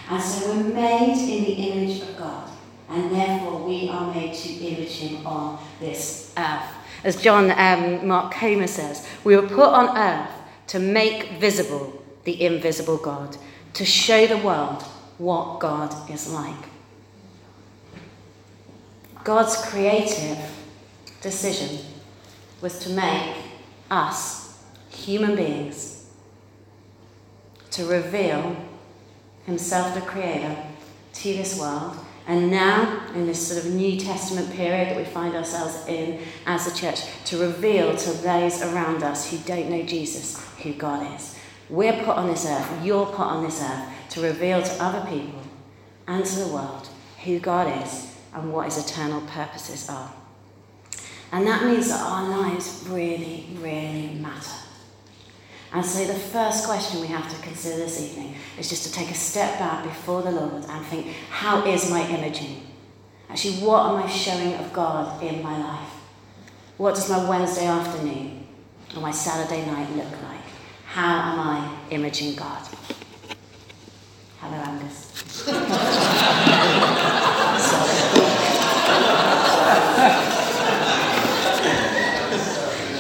And 0.10 0.22
so 0.22 0.54
we're 0.54 0.64
made 0.64 1.18
in 1.18 1.44
the 1.44 1.54
image 1.54 2.02
of 2.02 2.18
God, 2.18 2.50
and 2.90 3.12
therefore 3.12 3.64
we 3.64 3.90
are 3.90 4.14
made 4.14 4.34
to 4.34 4.50
image 4.54 4.92
Him 4.92 5.26
on 5.26 5.58
this 5.80 6.34
earth. 6.38 6.70
As 7.04 7.22
John 7.22 7.52
um, 7.52 8.08
Mark 8.08 8.34
Comer 8.34 8.68
says, 8.68 9.08
we 9.24 9.36
were 9.36 9.48
put 9.48 9.68
on 9.68 9.98
earth 9.98 10.32
to 10.68 10.80
make 10.80 11.32
visible 11.34 12.04
the 12.24 12.46
invisible 12.46 12.98
God, 12.98 13.38
to 13.74 13.84
show 13.84 14.26
the 14.26 14.38
world 14.38 14.82
what 15.18 15.60
God 15.60 16.10
is 16.10 16.32
like. 16.32 16.56
God's 19.24 19.56
creative 19.70 20.38
decision 21.22 21.80
was 22.62 22.80
to 22.80 22.90
make 22.90 23.36
us, 23.92 24.64
human 24.90 25.36
beings, 25.36 26.06
to 27.72 27.86
reveal 27.86 28.56
Himself, 29.46 29.96
the 29.96 30.02
Creator, 30.02 30.56
to 31.14 31.34
this 31.34 31.60
world. 31.60 31.98
And 32.26 32.50
now, 32.50 33.06
in 33.14 33.28
this 33.28 33.48
sort 33.48 33.66
of 33.66 33.74
New 33.74 34.00
Testament 34.00 34.52
period 34.52 34.90
that 34.90 34.98
we 34.98 35.04
find 35.04 35.36
ourselves 35.36 35.86
in 35.88 36.20
as 36.46 36.68
a 36.68 36.76
church, 36.76 37.02
to 37.26 37.38
reveal 37.38 37.96
to 37.96 38.12
those 38.12 38.62
around 38.62 39.04
us 39.04 39.30
who 39.30 39.38
don't 39.40 39.70
know 39.70 39.84
Jesus 39.84 40.42
who 40.62 40.74
God 40.74 41.16
is. 41.16 41.38
We're 41.70 42.04
put 42.04 42.16
on 42.16 42.28
this 42.28 42.46
earth, 42.46 42.84
you're 42.84 43.06
put 43.06 43.26
on 43.26 43.44
this 43.44 43.62
earth, 43.62 43.90
to 44.12 44.22
reveal 44.22 44.62
to 44.62 44.84
other 44.84 45.10
people 45.10 45.42
and 46.08 46.24
to 46.24 46.40
the 46.40 46.48
world 46.48 46.88
who 47.24 47.40
God 47.40 47.84
is 47.84 48.16
and 48.34 48.54
what 48.54 48.66
his 48.66 48.78
eternal 48.78 49.22
purposes 49.22 49.90
are. 49.90 50.12
And 51.32 51.48
that 51.48 51.66
means 51.66 51.90
that 51.90 52.00
our 52.00 52.30
lives 52.30 52.86
really, 52.88 53.48
really 53.60 54.14
matter. 54.16 54.56
And 55.74 55.84
so 55.84 56.06
the 56.06 56.14
first 56.14 56.66
question 56.66 57.02
we 57.02 57.08
have 57.08 57.28
to 57.36 57.42
consider 57.42 57.78
this 57.78 58.00
evening 58.00 58.36
is 58.60 58.70
just 58.70 58.84
to 58.86 58.92
take 58.92 59.10
a 59.10 59.16
step 59.16 59.58
back 59.58 59.84
before 59.84 60.22
the 60.22 60.30
Lord 60.30 60.64
and 60.70 60.86
think, 60.86 61.08
how 61.32 61.66
is 61.66 61.90
my 61.90 62.08
imaging? 62.08 62.68
Actually, 63.28 63.56
what 63.66 63.90
am 63.90 63.96
I 63.96 64.08
showing 64.08 64.54
of 64.54 64.72
God 64.72 65.24
in 65.24 65.42
my 65.42 65.58
life? 65.58 65.90
What 66.78 66.94
does 66.94 67.10
my 67.10 67.28
Wednesday 67.28 67.66
afternoon 67.66 68.46
or 68.96 69.02
my 69.02 69.10
Saturday 69.10 69.66
night 69.66 69.90
look 69.96 70.12
like? 70.24 70.42
How 70.86 71.32
am 71.32 71.40
I 71.40 71.76
imaging 71.90 72.36
God? 72.36 72.68
Hello, 74.40 74.54
Angus. 74.56 75.13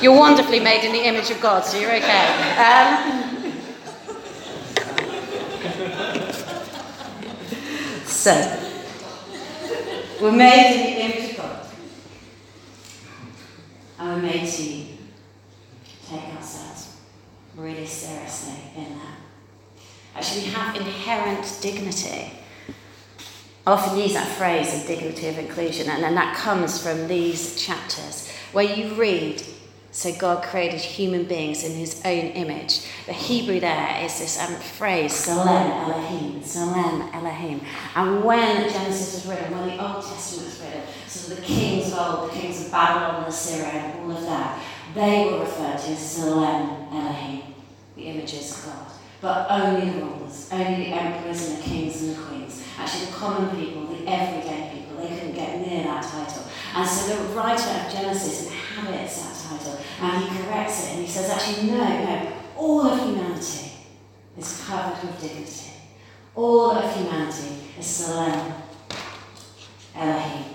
You're 0.04 0.20
wonderfully 0.20 0.60
made 0.60 0.84
in 0.84 0.92
the 0.92 1.08
image 1.08 1.32
of 1.32 1.40
God, 1.40 1.64
so 1.64 1.80
you're 1.80 1.96
okay. 1.96 2.58
Um, 2.60 3.54
so, 8.06 8.60
we're 10.22 10.34
made 10.34 10.76
in 10.76 10.84
the 10.84 11.06
image 11.06 11.30
of 11.32 11.38
God. 11.38 11.68
And 13.98 14.10
we're 14.10 14.30
made 14.30 14.46
to 14.46 14.86
take 16.10 16.36
ourselves 16.36 16.98
really 17.56 17.86
seriously 17.86 18.60
in 18.76 19.00
that. 19.00 19.16
Actually, 20.16 20.42
we 20.42 20.48
have 20.50 20.76
inherent 20.76 21.60
dignity. 21.62 22.34
I 23.66 23.72
often 23.72 23.98
use 23.98 24.16
that 24.16 24.28
phrase 24.38 24.82
of 24.82 24.86
dignity 24.86 25.30
of 25.30 25.38
inclusion, 25.40 25.90
and 25.90 26.04
then 26.04 26.16
that 26.16 26.36
comes 26.36 26.84
from 26.84 27.08
these 27.08 27.56
chapters 27.56 28.30
where 28.52 28.66
you 28.66 28.96
read 28.96 29.42
so 29.94 30.12
God 30.16 30.44
created 30.44 30.82
human 30.82 31.26
beings 31.26 31.64
in 31.64 31.74
his 31.74 32.02
own 32.04 32.26
image. 32.34 32.82
The 33.06 33.14
Hebrew 33.14 33.60
there 33.60 34.04
is 34.04 34.18
this 34.18 34.42
um, 34.42 34.56
phrase, 34.56 35.14
Tselem 35.14 35.70
Elohim, 35.70 36.42
Tselem 36.42 37.14
Elohim. 37.14 37.62
And 37.96 38.24
when 38.24 38.68
Genesis 38.72 39.14
was 39.14 39.28
written, 39.28 39.56
when 39.56 39.68
the 39.68 39.80
Old 39.80 40.04
Testament 40.04 40.50
was 40.50 40.60
written, 40.62 40.82
so 41.08 41.36
the 41.36 41.42
kings 41.44 41.94
of 41.94 42.00
old, 42.00 42.32
the 42.32 42.34
kings 42.34 42.66
of 42.66 42.72
Babylon 42.72 43.24
and 43.24 43.28
Assyria 43.28 43.70
and 43.70 44.00
all 44.00 44.18
of 44.18 44.24
that, 44.26 44.60
they 44.96 45.26
were 45.32 45.42
referred 45.42 45.78
to 45.78 45.92
as 45.92 46.00
Tselem 46.00 46.92
Elohim, 46.92 47.54
the 47.96 48.02
images 48.02 48.58
of 48.58 48.66
God. 48.66 48.88
But 49.22 49.48
only 49.52 49.92
the 49.92 50.06
rulers, 50.06 50.50
only 50.52 50.86
the 50.86 50.90
emperors 50.90 51.50
and 51.50 51.60
the 51.60 51.62
kings 51.62 52.02
and 52.02 52.16
the 52.16 52.22
queens. 52.24 52.66
Actually, 52.80 53.06
the 53.06 53.12
common 53.12 53.56
people, 53.56 53.86
the 53.86 54.08
everyday 54.08 54.72
people, 54.74 54.98
they 54.98 55.08
couldn't 55.16 55.36
get 55.36 55.60
near 55.60 55.84
that 55.84 56.04
title. 56.04 56.44
And 56.76 56.90
so 56.90 57.16
the 57.16 57.36
writer 57.36 57.70
of 57.70 57.94
Genesis 57.94 58.48
inhabits 58.48 59.22
that 59.22 59.43
and 60.02 60.24
he 60.24 60.44
corrects 60.44 60.86
it 60.86 60.92
and 60.94 61.06
he 61.06 61.08
says, 61.08 61.30
actually, 61.30 61.70
no, 61.72 61.78
no, 61.78 62.34
all 62.58 62.82
of 62.88 63.00
humanity 63.00 63.72
is 64.38 64.64
covered 64.66 65.02
with 65.04 65.22
dignity. 65.22 65.72
All 66.36 66.72
of 66.72 66.96
humanity 66.96 67.56
is 67.78 67.86
Tselem, 67.86 68.54
Elohim. 69.96 70.46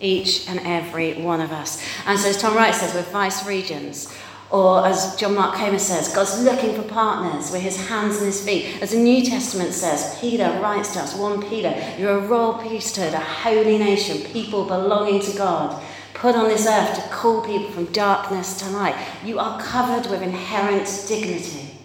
Each 0.00 0.48
and 0.48 0.58
every 0.60 1.14
one 1.14 1.40
of 1.40 1.52
us. 1.52 1.82
And 2.06 2.18
so, 2.18 2.28
as 2.28 2.36
Tom 2.36 2.56
Wright 2.56 2.74
says, 2.74 2.94
we're 2.94 3.02
vice 3.02 3.46
regents. 3.46 4.14
Or 4.50 4.86
as 4.86 5.16
John 5.16 5.34
Mark 5.34 5.56
Comer 5.56 5.78
says, 5.78 6.14
God's 6.14 6.42
looking 6.42 6.74
for 6.74 6.82
partners. 6.82 7.50
We're 7.50 7.60
his 7.60 7.88
hands 7.88 8.18
and 8.18 8.26
his 8.26 8.44
feet. 8.44 8.80
As 8.82 8.90
the 8.90 8.98
New 8.98 9.24
Testament 9.24 9.72
says, 9.72 10.18
Peter 10.20 10.58
writes 10.60 10.92
to 10.94 11.00
us, 11.00 11.16
1 11.16 11.48
Peter, 11.48 11.74
you're 11.98 12.18
a 12.18 12.26
royal 12.26 12.54
priesthood, 12.54 13.14
a 13.14 13.20
holy 13.20 13.78
nation, 13.78 14.18
people 14.32 14.64
belonging 14.64 15.20
to 15.22 15.36
God 15.36 15.82
put 16.24 16.36
on 16.36 16.48
this 16.48 16.66
earth 16.66 16.94
to 16.94 17.02
call 17.14 17.42
people 17.42 17.70
from 17.70 17.84
darkness 17.92 18.58
to 18.58 18.70
light. 18.70 18.96
You 19.22 19.38
are 19.38 19.60
covered 19.60 20.10
with 20.10 20.22
inherent 20.22 20.88
dignity, 21.06 21.76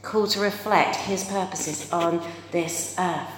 called 0.00 0.30
to 0.30 0.40
reflect 0.40 0.96
his 0.96 1.24
purposes 1.24 1.92
on 1.92 2.26
this 2.50 2.96
earth. 2.98 3.28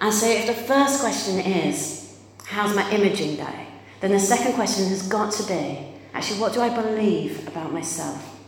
And 0.00 0.14
so, 0.14 0.28
if 0.28 0.46
the 0.46 0.54
first 0.54 1.00
question 1.00 1.40
is, 1.40 2.20
How's 2.44 2.76
my 2.76 2.88
imaging 2.92 3.34
day? 3.34 3.66
then 4.00 4.12
the 4.12 4.20
second 4.20 4.52
question 4.52 4.88
has 4.90 5.02
got 5.08 5.32
to 5.32 5.42
be, 5.42 5.92
Actually, 6.14 6.38
what 6.38 6.52
do 6.52 6.60
I 6.60 6.68
believe 6.68 7.48
about 7.48 7.72
myself? 7.72 8.38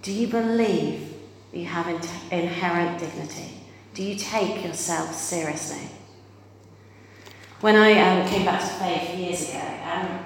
Do 0.00 0.12
you 0.12 0.28
believe 0.28 1.12
you 1.52 1.66
have 1.66 1.88
inherent 2.30 2.98
dignity? 2.98 3.50
Do 3.92 4.02
you 4.02 4.14
take 4.16 4.64
yourself 4.64 5.14
seriously? 5.14 5.90
When 7.62 7.76
I 7.76 7.92
um, 8.00 8.28
came 8.28 8.44
back 8.44 8.60
to 8.60 8.66
faith 8.66 9.16
years 9.16 9.48
ago, 9.48 9.62
um, 9.84 10.24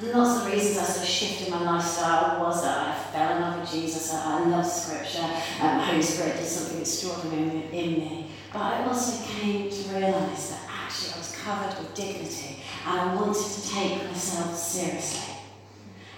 lots 0.00 0.40
of 0.40 0.50
reasons 0.50 0.78
I 0.78 0.84
sort 0.84 1.02
of 1.02 1.06
shifted 1.06 1.50
my 1.50 1.62
lifestyle 1.64 2.40
was 2.40 2.62
that 2.62 2.88
I 2.88 3.12
fell 3.12 3.36
in 3.36 3.42
love 3.42 3.60
with 3.60 3.70
Jesus, 3.70 4.14
I 4.14 4.42
love 4.46 4.64
Scripture, 4.64 5.22
um, 5.60 5.76
the 5.76 5.84
Holy 5.84 6.00
Spirit 6.00 6.38
did 6.38 6.46
something 6.46 6.80
extraordinary 6.80 7.68
in 7.72 7.90
me. 7.90 8.30
But 8.54 8.60
I 8.62 8.84
also 8.84 9.22
came 9.22 9.68
to 9.68 9.88
realise 9.90 10.48
that 10.48 10.60
actually 10.82 11.12
I 11.12 11.18
was 11.18 11.36
covered 11.44 11.78
with 11.78 11.94
dignity 11.94 12.62
and 12.86 13.00
I 13.00 13.14
wanted 13.16 13.44
to 13.44 13.68
take 13.68 14.04
myself 14.04 14.56
seriously. 14.56 15.34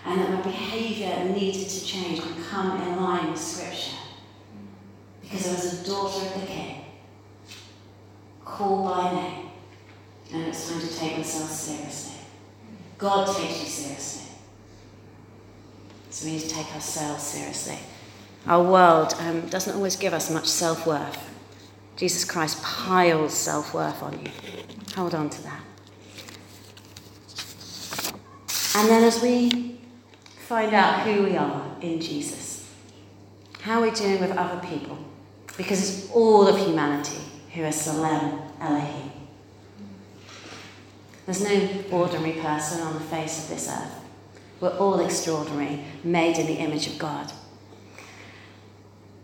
And 0.06 0.20
that 0.20 0.30
my 0.30 0.40
behaviour 0.40 1.24
needed 1.30 1.68
to 1.68 1.84
change 1.84 2.20
and 2.20 2.44
come 2.46 2.80
in 2.80 3.02
line 3.02 3.32
with 3.32 3.40
Scripture. 3.40 3.96
Because 5.20 5.48
I 5.48 5.52
was 5.52 5.82
a 5.82 5.84
daughter 5.84 6.26
of 6.26 6.40
the 6.42 6.46
King, 6.46 6.84
called 8.44 8.84
by 8.84 9.12
name 9.12 9.44
and 10.34 10.48
it's 10.48 10.68
time 10.68 10.80
to 10.80 10.96
take 10.96 11.16
myself 11.16 11.50
seriously. 11.50 12.16
God 12.98 13.26
takes 13.36 13.60
you 13.60 13.68
seriously. 13.68 14.32
So 16.10 16.26
we 16.26 16.32
need 16.32 16.42
to 16.42 16.48
take 16.48 16.74
ourselves 16.74 17.22
seriously. 17.22 17.78
Our 18.46 18.62
world 18.62 19.14
um, 19.18 19.46
doesn't 19.48 19.74
always 19.74 19.96
give 19.96 20.12
us 20.12 20.30
much 20.30 20.46
self 20.46 20.86
worth. 20.86 21.30
Jesus 21.96 22.24
Christ 22.24 22.62
piles 22.62 23.32
self 23.32 23.72
worth 23.72 24.02
on 24.02 24.12
you. 24.20 24.30
Hold 24.96 25.14
on 25.14 25.30
to 25.30 25.42
that. 25.44 25.60
And 28.76 28.88
then 28.88 29.04
as 29.04 29.22
we 29.22 29.74
find 30.44 30.74
out 30.74 31.00
who 31.00 31.22
we 31.22 31.36
are 31.36 31.64
in 31.80 32.00
Jesus. 32.00 32.70
How 33.62 33.80
we're 33.80 33.90
we 33.90 33.96
doing 33.96 34.20
with 34.20 34.32
other 34.32 34.60
people? 34.66 34.98
Because 35.56 35.80
it's 36.04 36.10
all 36.12 36.46
of 36.46 36.58
humanity 36.58 37.18
who 37.54 37.62
are 37.62 37.68
Tselem 37.68 38.42
Elohim. 38.60 39.03
There's 41.26 41.42
no 41.42 41.84
ordinary 41.90 42.40
person 42.40 42.80
on 42.82 42.94
the 42.94 43.00
face 43.00 43.44
of 43.44 43.48
this 43.48 43.68
earth. 43.68 44.04
We're 44.60 44.76
all 44.76 45.00
extraordinary, 45.00 45.84
made 46.02 46.38
in 46.38 46.46
the 46.46 46.54
image 46.54 46.86
of 46.86 46.98
God. 46.98 47.32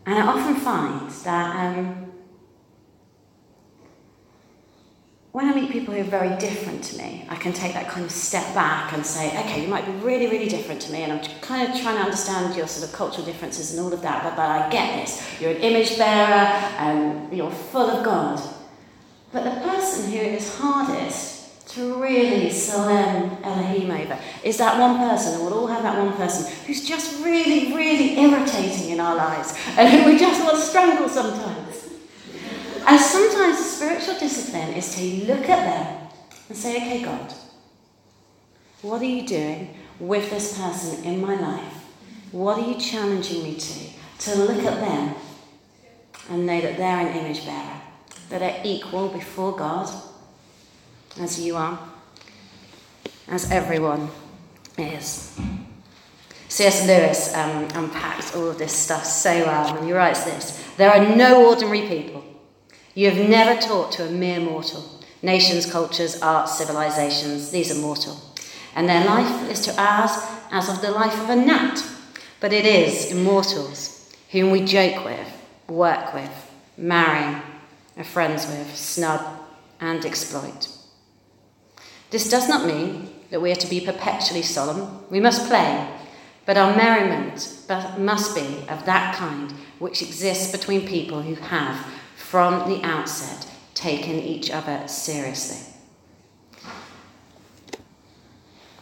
And 0.07 0.19
I 0.19 0.27
often 0.27 0.57
find 0.57 1.11
that 1.11 1.57
um, 1.57 2.13
when 5.33 5.47
I 5.47 5.55
meet 5.55 5.71
people 5.71 5.95
who 5.95 6.01
are 6.01 6.05
very 6.05 6.37
different 6.39 6.83
to 6.85 6.99
me, 6.99 7.27
I 7.29 7.37
can 7.37 7.53
take 7.53 7.75
that 7.75 7.89
kind 7.89 8.05
of 8.05 8.11
step 8.11 8.55
back 8.55 8.93
and 8.95 9.05
say, 9.05 9.29
okay, 9.29 9.63
you 9.63 9.69
might 9.69 9.85
be 9.87 9.93
really, 9.93 10.27
really 10.27 10.49
different 10.49 10.81
to 10.83 10.93
me, 10.93 11.03
and 11.03 11.13
I'm 11.13 11.21
kind 11.43 11.71
of 11.71 11.81
trying 11.81 11.97
to 11.97 12.03
understand 12.03 12.57
your 12.57 12.67
sort 12.67 12.91
of 12.91 12.97
cultural 12.97 13.25
differences 13.25 13.73
and 13.73 13.81
all 13.81 13.93
of 13.93 14.03
that, 14.03 14.25
but, 14.25 14.37
but 14.37 14.49
I 14.49 14.69
get 14.71 15.01
this. 15.01 15.41
You're 15.41 15.53
an 15.53 15.59
image 15.59 15.99
bearer, 15.99 16.47
and 16.79 17.33
you're 17.33 17.51
full 17.51 17.91
of 17.91 18.05
God. 18.05 18.41
But 19.33 19.45
the 19.45 19.61
person 19.61 20.11
who 20.11 20.19
is 20.19 20.57
hardest 20.57 21.40
to 21.71 22.03
really 22.03 22.49
Tselem 22.49 23.41
Elohim 23.45 23.91
over 23.91 24.19
is 24.43 24.59
that 24.59 24.79
one 24.79 24.99
person, 24.99 25.35
and 25.35 25.43
we'll 25.43 25.55
all 25.55 25.67
have 25.69 25.83
that 25.85 25.97
one 26.03 26.13
person 26.15 26.53
who's 26.67 26.87
just 26.87 27.25
really, 27.25 27.73
really 27.75 28.19
irritating 28.19 28.91
in 28.91 29.01
our 29.01 29.15
lives, 29.15 29.57
and 29.77 29.89
who 29.89 30.11
we 30.11 30.19
just 30.19 30.43
want 30.45 30.57
to 30.57 30.63
strangle 30.63 31.09
sometimes. 31.09 31.91
And 32.87 32.99
sometimes 32.99 33.59
the 33.59 33.65
spiritual 33.65 34.19
discipline 34.19 34.73
is 34.75 34.95
to 34.97 35.03
look 35.27 35.49
at 35.49 35.65
them 35.65 36.09
and 36.49 36.59
say, 36.59 36.77
okay, 36.79 37.03
God, 37.05 37.33
what 38.83 39.01
are 39.01 39.05
you 39.05 39.27
doing 39.27 39.77
with 40.01 40.29
this 40.31 40.59
person 40.59 41.05
in 41.05 41.21
my 41.21 41.35
life? 41.37 41.75
What 42.33 42.59
are 42.59 42.69
you 42.69 42.81
challenging 42.81 43.45
me 43.45 43.55
to? 43.57 43.91
To 44.31 44.35
look 44.35 44.65
at 44.65 44.81
them 44.81 45.15
and 46.31 46.47
know 46.47 46.61
that 46.61 46.77
they're 46.77 47.07
an 47.07 47.17
image 47.17 47.45
bearer, 47.45 47.81
that 48.31 48.39
they're 48.41 48.61
equal 48.65 49.09
before 49.09 49.57
God, 49.57 49.89
as 51.19 51.41
you 51.41 51.57
are, 51.57 51.79
as 53.29 53.51
everyone 53.51 54.09
is. 54.79 55.39
C.S. 56.49 56.87
Lewis 56.87 57.35
um, 57.35 57.69
unpacked 57.75 58.35
all 58.35 58.49
of 58.49 58.59
this 58.59 58.73
stuff 58.73 59.05
so 59.05 59.45
well 59.47 59.75
when 59.75 59.85
he 59.85 59.93
writes 59.93 60.25
this 60.25 60.63
There 60.77 60.91
are 60.91 61.17
no 61.17 61.49
ordinary 61.49 61.83
people 61.83 62.25
you 62.95 63.11
have 63.11 63.29
never 63.29 63.61
taught 63.61 63.93
to 63.93 64.07
a 64.07 64.11
mere 64.11 64.41
mortal. 64.41 64.85
Nations, 65.23 65.71
cultures, 65.71 66.21
arts, 66.23 66.59
civilizations, 66.59 67.51
these 67.51 67.71
are 67.71 67.81
mortal. 67.81 68.21
And 68.75 68.89
their 68.89 69.05
life 69.05 69.51
is 69.51 69.61
to 69.63 69.81
ours 69.81 70.13
as 70.51 70.69
of 70.69 70.81
the 70.81 70.91
life 70.91 71.19
of 71.21 71.31
a 71.31 71.37
gnat. 71.37 71.85
But 72.41 72.53
it 72.53 72.65
is 72.65 73.13
immortals 73.13 74.13
whom 74.31 74.51
we 74.51 74.65
joke 74.65 75.05
with, 75.05 75.29
work 75.69 76.15
with, 76.15 76.53
marry, 76.77 77.43
are 77.97 78.05
friends 78.05 78.47
with, 78.47 78.75
snub, 78.75 79.21
and 79.81 80.05
exploit. 80.05 80.69
This 82.11 82.29
does 82.29 82.49
not 82.49 82.67
mean 82.67 83.09
that 83.31 83.41
we 83.41 83.53
are 83.53 83.57
to 83.57 83.71
be 83.71 83.81
perpetually 83.81 84.43
solemn. 84.43 84.99
We 85.11 85.21
must 85.21 85.47
play, 85.47 85.89
but 86.45 86.57
our 86.57 86.77
merriment 86.77 87.57
must 87.99 88.35
be 88.35 88.65
of 88.69 88.85
that 88.87 89.15
kind 89.15 89.53
which 89.79 90.03
exists 90.03 90.53
between 90.53 90.87
people 90.87 91.23
who 91.23 91.37
have 91.37 91.87
from 92.17 92.69
the 92.69 92.85
outset 92.85 93.49
taken 93.75 94.17
each 94.17 94.51
other 94.51 94.87
seriously. 94.89 95.59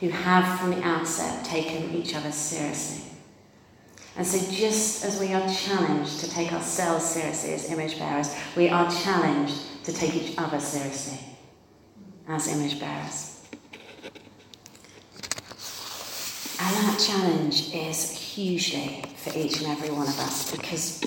Who 0.01 0.09
have 0.09 0.59
from 0.59 0.71
the 0.71 0.83
outset 0.83 1.45
taken 1.45 1.95
each 1.95 2.15
other 2.15 2.33
seriously. 2.33 3.05
And 4.17 4.27
so, 4.27 4.39
just 4.51 5.05
as 5.05 5.21
we 5.21 5.33
are 5.33 5.49
challenged 5.49 6.21
to 6.21 6.31
take 6.31 6.53
ourselves 6.53 7.05
seriously 7.05 7.53
as 7.53 7.71
image 7.71 7.99
bearers, 7.99 8.35
we 8.57 8.69
are 8.69 8.91
challenged 8.91 9.85
to 9.85 9.93
take 9.93 10.15
each 10.15 10.35
other 10.39 10.59
seriously 10.59 11.28
as 12.29 12.49
image 12.49 12.79
bearers. 12.79 13.35
And 16.61 16.77
that 16.77 16.99
challenge 16.99 17.73
is 17.75 18.11
hugely 18.11 19.05
for 19.17 19.37
each 19.37 19.59
and 19.59 19.69
every 19.69 19.91
one 19.91 20.07
of 20.07 20.19
us 20.21 20.51
because 20.55 21.01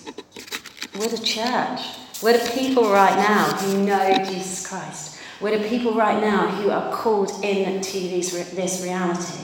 we're 0.97 1.07
the 1.07 1.23
church. 1.23 1.81
We're 2.23 2.37
the 2.37 2.51
people 2.51 2.89
right 2.91 3.15
now 3.15 3.45
who 3.57 3.85
know 3.85 4.15
Jesus 4.25 4.67
Christ. 4.67 5.19
We're 5.39 5.57
the 5.57 5.67
people 5.67 5.93
right 5.93 6.21
now 6.21 6.47
who 6.47 6.69
are 6.69 6.91
called 6.93 7.43
into 7.43 7.99
this 7.99 8.81
reality. 8.83 9.43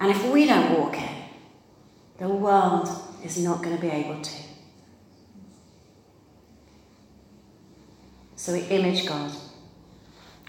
And 0.00 0.10
if 0.10 0.32
we 0.32 0.46
don't 0.46 0.78
walk 0.78 1.00
it, 1.00 1.10
the 2.18 2.28
world 2.28 2.88
is 3.24 3.38
not 3.38 3.62
going 3.62 3.76
to 3.76 3.80
be 3.80 3.88
able 3.88 4.20
to. 4.20 4.42
So 8.34 8.52
we 8.52 8.60
image 8.62 9.06
God, 9.06 9.30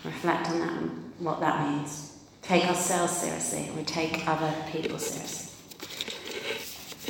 reflect 0.03 0.49
on 0.49 0.59
that, 0.59 0.73
and 0.73 1.13
what 1.19 1.39
that 1.39 1.69
means. 1.69 2.17
Take 2.41 2.65
ourselves 2.65 3.13
seriously, 3.13 3.67
and 3.67 3.77
we 3.77 3.83
take 3.83 4.27
other 4.27 4.53
people 4.71 4.99
seriously. 4.99 5.49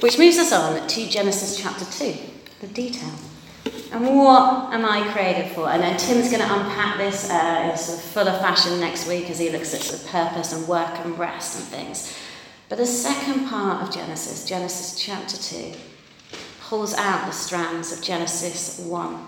Which 0.02 0.18
moves 0.18 0.38
us 0.38 0.52
on 0.52 0.88
to 0.88 1.10
Genesis 1.10 1.58
chapter 1.58 1.86
2, 1.86 2.16
the 2.62 2.68
detail. 2.68 3.14
And 3.92 4.18
what 4.18 4.74
am 4.74 4.86
I 4.86 5.10
created 5.14 5.52
for? 5.54 5.70
And 5.70 5.82
then 5.82 5.98
Tim's 5.98 6.30
going 6.30 6.42
to 6.42 6.54
unpack 6.54 6.98
this 6.98 7.30
uh, 7.30 7.70
in 7.72 7.78
sort 7.78 8.00
of 8.00 8.04
fuller 8.04 8.40
fashion 8.40 8.80
next 8.80 9.08
week 9.08 9.30
as 9.30 9.40
he 9.40 9.50
looks 9.50 9.74
at 9.74 9.94
of 9.94 10.06
purpose 10.08 10.52
and 10.52 10.68
work 10.68 11.00
and 11.06 11.18
rest 11.18 11.60
and 11.60 11.66
things. 11.68 12.18
But 12.70 12.80
the 12.80 12.86
second 12.86 13.48
part 13.48 13.84
of 13.84 13.94
Genesis, 13.94 14.46
Genesis 14.46 15.00
chapter 15.00 15.38
2, 15.38 15.74
pulls 16.62 16.96
out 16.96 17.28
the 17.28 17.32
strands 17.32 17.92
of 17.92 18.04
Genesis 18.04 18.80
1. 18.80 19.26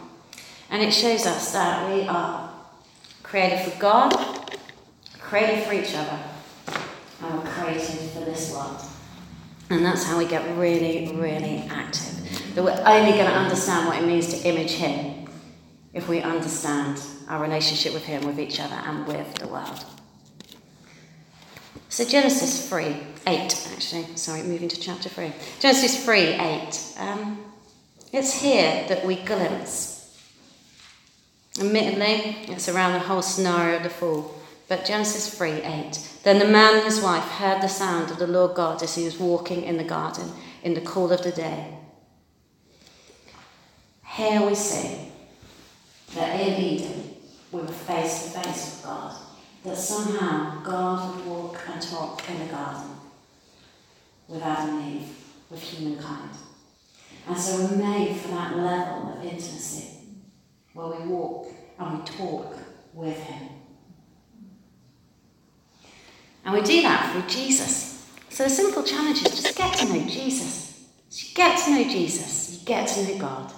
And 0.71 0.81
it 0.81 0.91
shows 0.91 1.27
us 1.27 1.53
that 1.53 1.93
we 1.93 2.07
are 2.07 2.54
created 3.25 3.59
for 3.59 3.79
God, 3.79 4.13
created 5.19 5.65
for 5.65 5.73
each 5.73 5.95
other, 5.95 6.19
and 7.21 7.39
we're 7.39 7.49
created 7.49 8.09
for 8.11 8.19
this 8.19 8.51
world. 8.53 8.79
And 9.71 9.83
that's 9.83 10.03
how 10.03 10.17
we 10.19 10.27
get 10.27 10.57
really, 10.57 11.11
really 11.15 11.67
active 11.69 12.15
that 12.53 12.63
we're 12.63 12.83
only 12.85 13.11
going 13.11 13.25
to 13.25 13.37
understand 13.37 13.87
what 13.87 14.01
it 14.01 14.05
means 14.05 14.29
to 14.29 14.47
image 14.47 14.71
Him 14.71 15.27
if 15.93 16.07
we 16.07 16.21
understand 16.21 17.01
our 17.27 17.41
relationship 17.41 17.93
with 17.93 18.05
Him, 18.05 18.25
with 18.25 18.39
each 18.39 18.59
other, 18.59 18.75
and 18.75 19.05
with 19.07 19.33
the 19.35 19.47
world. 19.47 19.83
So, 21.89 22.05
Genesis 22.05 22.69
3, 22.69 22.95
8, 23.27 23.69
actually, 23.73 24.15
sorry, 24.15 24.43
moving 24.43 24.69
to 24.69 24.79
chapter 24.79 25.09
3. 25.09 25.33
Genesis 25.59 26.05
3, 26.05 26.19
8. 26.19 26.95
Um, 26.99 27.39
it's 28.13 28.41
here 28.41 28.85
that 28.87 29.05
we 29.05 29.15
glimpse. 29.15 29.94
Admittedly, 31.59 32.37
it's 32.49 32.67
around 32.67 32.93
the 32.93 32.99
whole 32.99 33.21
scenario 33.21 33.77
of 33.77 33.83
the 33.83 33.89
fall. 33.89 34.35
But 34.67 34.85
Genesis 34.85 35.33
3, 35.33 35.51
8. 35.61 36.19
Then 36.23 36.39
the 36.39 36.47
man 36.47 36.75
and 36.75 36.83
his 36.83 37.01
wife 37.01 37.23
heard 37.23 37.61
the 37.61 37.67
sound 37.67 38.11
of 38.11 38.17
the 38.17 38.27
Lord 38.27 38.55
God 38.55 38.81
as 38.83 38.95
he 38.95 39.05
was 39.05 39.19
walking 39.19 39.63
in 39.63 39.77
the 39.77 39.83
garden 39.83 40.31
in 40.63 40.73
the 40.73 40.81
cool 40.81 41.11
of 41.13 41.21
the 41.21 41.31
day. 41.31 41.77
Here 44.05 44.41
we 44.45 44.55
see 44.55 45.11
that 46.15 46.39
in 46.39 46.61
Eden 46.61 47.15
we 47.51 47.61
were 47.61 47.67
face 47.67 48.23
to 48.23 48.39
face 48.39 48.75
with 48.75 48.85
God, 48.85 49.15
that 49.63 49.77
somehow 49.77 50.61
God 50.61 51.15
would 51.15 51.25
walk 51.25 51.61
and 51.71 51.81
talk 51.81 52.27
in 52.29 52.39
the 52.39 52.51
garden 52.51 52.89
with 54.27 54.41
Adam 54.41 54.77
and 54.77 54.95
Eve, 54.95 55.09
with 55.49 55.61
humankind. 55.61 56.31
And 57.27 57.37
so 57.37 57.65
we're 57.65 57.77
made 57.77 58.17
for 58.17 58.29
that 58.29 58.57
level 58.57 59.13
of 59.13 59.23
intimacy 59.23 59.94
where 60.75 60.87
we 60.87 61.07
walk 61.07 61.47
and 61.79 61.97
we 61.97 62.05
talk 62.05 62.55
with 62.93 63.17
Him. 63.17 63.49
And 66.45 66.53
we 66.53 66.61
do 66.61 66.83
that 66.83 67.11
through 67.11 67.27
Jesus. 67.27 68.07
So 68.29 68.43
the 68.43 68.49
simple 68.51 68.83
challenge 68.83 69.25
is 69.25 69.41
just 69.41 69.57
get 69.57 69.73
to 69.79 69.85
know 69.85 70.05
Jesus. 70.05 70.85
You 71.09 71.33
get 71.33 71.57
to 71.65 71.71
know 71.71 71.83
Jesus, 71.83 72.59
you 72.59 72.65
get 72.65 72.87
to 72.89 73.03
know 73.03 73.17
God 73.17 73.51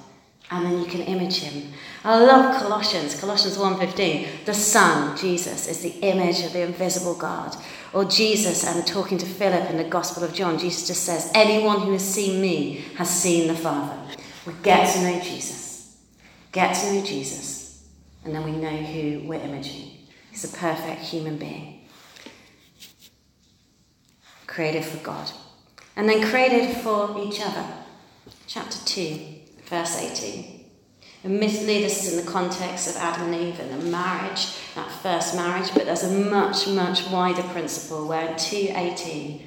and 0.50 0.66
then 0.66 0.80
you 0.80 0.86
can 0.86 1.02
image 1.02 1.42
him. 1.42 1.74
I 2.04 2.24
love 2.24 2.62
Colossians, 2.62 3.20
Colossians 3.20 3.58
1:15. 3.58 4.46
The 4.46 4.54
Son, 4.54 5.18
Jesus, 5.18 5.68
is 5.68 5.82
the 5.82 5.96
image 6.02 6.42
of 6.46 6.54
the 6.54 6.62
invisible 6.62 7.16
God. 7.16 7.56
Or 7.94 8.06
Jesus, 8.06 8.64
and 8.64 8.86
talking 8.88 9.18
to 9.18 9.26
Philip 9.26 9.70
in 9.70 9.78
the 9.78 9.84
Gospel 9.84 10.24
of 10.24 10.34
John, 10.34 10.58
Jesus 10.58 10.88
just 10.88 11.04
says, 11.04 11.32
Anyone 11.34 11.82
who 11.82 11.92
has 11.94 12.08
seen 12.08 12.42
me 12.42 12.86
has 12.96 13.10
seen 13.10 13.48
the 13.48 13.56
Father. 13.56 13.98
We 14.46 14.54
get 14.64 14.94
to 14.94 15.02
know 15.02 15.20
Jesus. 15.20 15.67
Get 16.58 16.74
to 16.78 16.92
know 16.92 17.06
Jesus. 17.06 17.88
And 18.26 18.34
then 18.34 18.44
we 18.44 18.52
know 18.52 18.76
who 18.76 19.28
we're 19.28 19.40
imaging. 19.40 19.92
He's 20.32 20.52
a 20.52 20.58
perfect 20.58 21.02
human 21.02 21.38
being. 21.38 21.88
Created 24.48 24.84
for 24.84 24.98
God. 25.04 25.30
And 25.96 26.10
then 26.10 26.28
created 26.28 26.78
for 26.78 27.16
each 27.20 27.40
other. 27.42 27.64
Chapter 28.48 28.80
2 28.86 29.20
verse 29.70 30.02
18. 30.02 30.66
Admittedly, 31.26 31.84
this 31.84 32.04
is 32.04 32.18
in 32.18 32.26
the 32.26 32.32
context 32.32 32.90
of 32.90 32.96
Adam 33.04 33.32
and 33.32 33.36
Eve 33.36 33.60
and 33.60 33.80
the 33.80 33.92
marriage, 33.92 34.48
that 34.74 34.90
first 35.04 35.36
marriage, 35.36 35.72
but 35.76 35.86
there's 35.86 36.06
a 36.06 36.12
much, 36.12 36.68
much 36.68 37.08
wider 37.10 37.44
principle 37.44 38.08
where 38.08 38.30
in 38.30 38.34
2.18, 38.34 39.44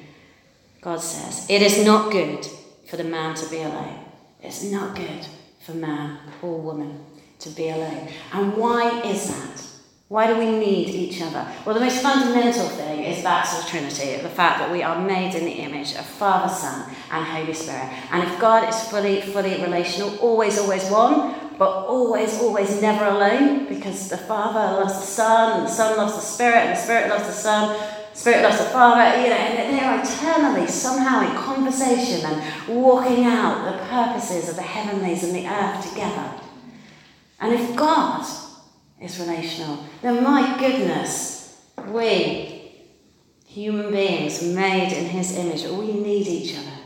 God 0.80 1.00
says, 1.00 1.44
It 1.50 1.60
is 1.60 1.84
not 1.84 2.12
good 2.12 2.46
for 2.86 2.96
the 2.96 3.02
man 3.02 3.34
to 3.34 3.50
be 3.50 3.62
alone. 3.62 3.98
It's 4.40 4.62
not 4.62 4.94
good 4.94 5.26
for 5.70 5.76
man 5.76 6.18
or 6.42 6.58
woman 6.58 7.00
to 7.38 7.48
be 7.50 7.68
alone. 7.68 8.08
And 8.32 8.56
why 8.56 9.00
is 9.02 9.28
that? 9.28 9.66
Why 10.08 10.26
do 10.26 10.36
we 10.36 10.50
need 10.50 10.88
each 10.88 11.22
other? 11.22 11.46
Well, 11.64 11.74
the 11.74 11.80
most 11.80 12.02
fundamental 12.02 12.66
thing 12.66 13.04
is 13.04 13.22
back 13.22 13.48
to 13.48 13.62
the 13.62 13.68
Trinity, 13.68 14.20
the 14.20 14.28
fact 14.28 14.58
that 14.58 14.72
we 14.72 14.82
are 14.82 15.00
made 15.00 15.36
in 15.36 15.44
the 15.44 15.52
image 15.52 15.94
of 15.94 16.04
Father, 16.04 16.52
Son, 16.52 16.90
and 17.12 17.24
Holy 17.24 17.54
Spirit. 17.54 17.88
And 18.10 18.24
if 18.24 18.40
God 18.40 18.68
is 18.68 18.88
fully, 18.88 19.20
fully 19.20 19.62
relational, 19.62 20.18
always, 20.18 20.58
always 20.58 20.90
one, 20.90 21.36
but 21.58 21.86
always, 21.86 22.40
always 22.40 22.82
never 22.82 23.04
alone, 23.04 23.68
because 23.68 24.08
the 24.08 24.16
Father 24.16 24.80
loves 24.80 24.94
the 24.94 25.06
Son, 25.06 25.58
and 25.58 25.68
the 25.68 25.72
Son 25.72 25.96
loves 25.96 26.14
the 26.14 26.20
Spirit, 26.20 26.56
and 26.56 26.76
the 26.76 26.82
Spirit 26.82 27.08
loves 27.08 27.26
the 27.26 27.32
Son, 27.32 27.78
Spirit 28.20 28.42
loves 28.42 28.58
the 28.58 28.64
Father, 28.64 29.22
you 29.22 29.30
know, 29.30 29.34
and 29.34 29.74
they 29.74 29.82
are 29.82 29.98
eternally 29.98 30.66
somehow 30.66 31.26
in 31.26 31.34
conversation 31.42 32.22
and 32.26 32.82
walking 32.82 33.24
out 33.24 33.64
the 33.64 33.86
purposes 33.86 34.50
of 34.50 34.56
the 34.56 34.62
heavenlies 34.62 35.24
and 35.24 35.34
the 35.34 35.48
earth 35.48 35.88
together. 35.88 36.30
And 37.40 37.54
if 37.54 37.74
God 37.74 38.26
is 39.00 39.18
relational, 39.18 39.86
then 40.02 40.22
my 40.22 40.58
goodness, 40.58 41.62
we, 41.86 42.82
human 43.46 43.90
beings 43.90 44.42
made 44.42 44.92
in 44.92 45.06
His 45.06 45.34
image, 45.38 45.62
we 45.62 45.94
need 45.94 46.26
each 46.26 46.58
other. 46.58 46.79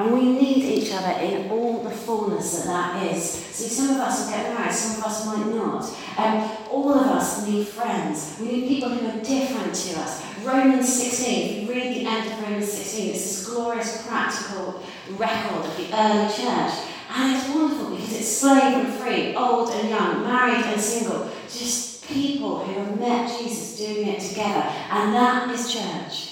And 0.00 0.14
we 0.14 0.32
need 0.32 0.64
each 0.64 0.94
other 0.94 1.20
in 1.20 1.50
all 1.50 1.82
the 1.82 1.90
fullness 1.90 2.64
that 2.64 2.66
that 2.68 3.14
is. 3.14 3.22
See, 3.22 3.68
some 3.68 3.96
of 3.96 4.00
us 4.00 4.24
will 4.24 4.32
get 4.32 4.54
married, 4.54 4.72
some 4.72 4.98
of 4.98 5.04
us 5.04 5.26
might 5.26 5.54
not. 5.54 5.84
Um, 6.16 6.50
all 6.70 6.94
of 6.94 7.06
us 7.06 7.46
need 7.46 7.68
friends. 7.68 8.38
We 8.40 8.46
need 8.46 8.68
people 8.68 8.88
who 8.88 9.06
are 9.06 9.22
different 9.22 9.74
to 9.74 10.00
us. 10.00 10.24
Romans 10.42 10.90
16, 10.90 11.50
if 11.50 11.68
you 11.68 11.74
read 11.74 11.94
the 11.96 12.06
end 12.06 12.32
of 12.32 12.40
Romans 12.40 12.72
16, 12.72 13.10
it's 13.10 13.24
this 13.24 13.46
glorious 13.46 14.06
practical 14.06 14.82
record 15.18 15.66
of 15.66 15.76
the 15.76 15.94
early 15.94 16.32
church. 16.32 16.72
And 17.12 17.36
it's 17.36 17.50
wonderful 17.50 17.90
because 17.90 18.16
it's 18.16 18.38
slave 18.38 18.82
and 18.82 18.94
free, 18.94 19.34
old 19.34 19.68
and 19.68 19.90
young, 19.90 20.22
married 20.22 20.64
and 20.64 20.80
single. 20.80 21.30
Just 21.42 22.06
people 22.06 22.60
who 22.60 22.72
have 22.72 22.98
met 22.98 23.38
Jesus 23.38 23.76
doing 23.76 24.08
it 24.08 24.20
together. 24.20 24.62
And 24.90 25.14
that 25.14 25.50
is 25.50 25.70
church. 25.70 26.29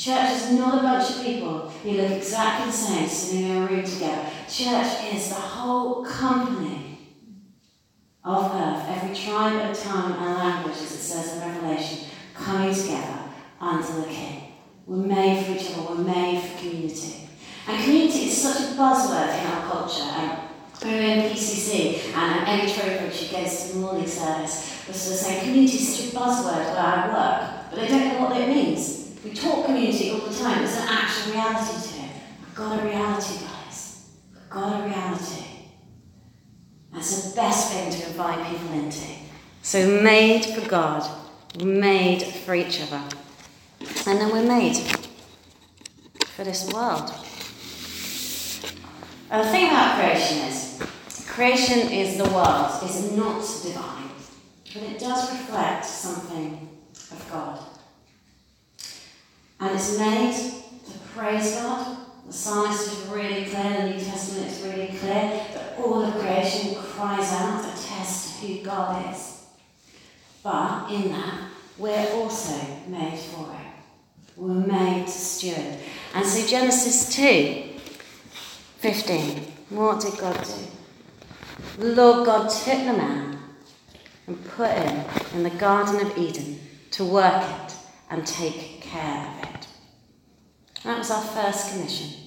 Church 0.00 0.30
is 0.30 0.52
not 0.52 0.78
a 0.78 0.82
bunch 0.82 1.10
of 1.10 1.22
people 1.22 1.68
who 1.68 1.90
look 1.90 2.10
exactly 2.12 2.70
the 2.70 2.72
same 2.72 3.06
sitting 3.06 3.50
in 3.50 3.56
a 3.58 3.66
room 3.66 3.84
together. 3.84 4.30
Church 4.48 5.12
is 5.12 5.28
the 5.28 5.34
whole 5.34 6.02
company 6.06 7.18
of 8.24 8.50
earth, 8.50 8.82
every 8.88 9.14
tribe 9.14 9.60
and 9.60 9.76
tongue 9.76 10.12
and 10.12 10.36
language, 10.38 10.76
as 10.76 10.92
it 10.92 11.02
says 11.02 11.34
in 11.34 11.40
Revelation, 11.40 12.08
coming 12.32 12.74
together 12.74 13.18
under 13.60 14.00
the 14.00 14.06
King. 14.06 14.54
We're 14.86 15.04
made 15.04 15.44
for 15.44 15.52
each 15.52 15.70
other, 15.70 15.94
we're 15.94 16.04
made 16.04 16.44
for 16.44 16.58
community. 16.60 17.28
And 17.68 17.84
community 17.84 18.24
is 18.24 18.40
such 18.40 18.70
a 18.70 18.76
buzzword 18.76 19.38
in 19.38 19.46
our 19.48 19.70
culture. 19.70 20.02
Um, 20.02 20.38
we're 20.82 20.98
in 20.98 21.30
PCC, 21.30 22.14
and 22.14 22.48
Emmy 22.48 22.72
Trowbridge, 22.72 23.20
who 23.20 23.36
goes 23.36 23.66
to 23.66 23.72
the 23.74 23.80
morning 23.80 24.06
service, 24.06 24.82
was 24.88 24.96
sort 24.96 25.14
of 25.16 25.20
saying 25.20 25.44
community 25.44 25.76
is 25.76 25.94
such 25.94 26.14
a 26.14 26.16
buzzword 26.16 26.72
where 26.72 26.78
I 26.78 27.06
work, 27.08 27.70
but 27.70 27.80
they 27.80 27.88
don't 27.88 28.08
know 28.08 28.20
what 28.20 28.40
it 28.40 28.48
means. 28.48 29.00
We 29.24 29.32
talk 29.32 29.66
community 29.66 30.10
all 30.10 30.20
the 30.20 30.34
time. 30.34 30.60
There's 30.60 30.78
an 30.78 30.88
actual 30.88 31.32
reality 31.32 31.88
to 31.88 32.04
it. 32.04 32.10
We've 32.40 32.54
got 32.54 32.80
a 32.80 32.84
reality, 32.84 33.44
guys. 33.44 34.08
We've 34.32 34.48
got 34.48 34.80
a 34.80 34.84
reality. 34.84 35.44
That's 36.92 37.30
the 37.30 37.36
best 37.36 37.72
thing 37.72 37.92
to 37.92 38.06
invite 38.08 38.46
people 38.50 38.72
into. 38.72 39.06
So 39.70 40.02
made 40.02 40.44
for 40.46 40.68
God, 40.68 41.08
made 41.62 42.24
for 42.24 42.56
each 42.56 42.80
other. 42.82 43.00
And 44.04 44.18
then 44.20 44.32
we're 44.32 44.42
made 44.42 44.76
for 46.26 46.42
this 46.42 46.68
world. 46.72 47.08
And 49.30 49.46
the 49.46 49.48
thing 49.52 49.68
about 49.68 49.94
creation 49.94 50.38
is, 50.38 50.82
creation 51.28 51.88
is 51.88 52.18
the 52.18 52.28
world, 52.30 52.82
is 52.82 53.12
not 53.12 53.42
divine, 53.62 54.10
but 54.74 54.82
it 54.82 54.98
does 54.98 55.30
reflect 55.38 55.84
something 55.84 56.68
of 57.12 57.28
God. 57.30 57.60
And 59.60 59.70
it's 59.76 59.96
made 59.96 60.34
to 60.34 60.98
praise 61.14 61.54
God. 61.54 61.96
The 62.26 62.32
psalmist 62.32 62.92
is 62.92 63.06
really 63.06 63.44
clear, 63.44 63.82
the 63.82 63.90
New 63.90 64.04
Testament 64.04 64.50
is 64.50 64.62
really 64.62 64.88
clear 64.98 65.46
that 65.54 65.78
all 65.78 66.02
of 66.02 66.18
creation 66.18 66.74
cries 66.74 67.32
out, 67.34 67.60
attests 67.60 68.40
who 68.40 68.64
God 68.64 69.14
is. 69.14 69.39
But 70.42 70.90
in 70.90 71.10
that, 71.12 71.50
we're 71.76 72.10
also 72.14 72.58
made 72.86 73.18
for 73.18 73.50
it. 73.52 74.36
We're 74.36 74.54
made 74.54 75.06
to 75.06 75.12
steward. 75.12 75.76
And 76.14 76.26
so 76.26 76.46
Genesis 76.46 77.14
2, 77.14 77.78
15, 78.78 79.42
what 79.70 80.00
did 80.00 80.18
God 80.18 80.42
do? 80.42 81.82
The 81.82 81.94
Lord 81.94 82.26
God 82.26 82.48
took 82.48 82.78
the 82.78 82.92
man 82.92 83.38
and 84.26 84.44
put 84.44 84.70
him 84.70 85.04
in 85.34 85.42
the 85.42 85.50
Garden 85.50 86.06
of 86.06 86.16
Eden 86.16 86.58
to 86.92 87.04
work 87.04 87.42
it 87.42 87.74
and 88.08 88.26
take 88.26 88.80
care 88.80 89.26
of 89.26 89.54
it. 89.54 89.66
That 90.84 90.98
was 90.98 91.10
our 91.10 91.22
first 91.22 91.72
commission 91.72 92.18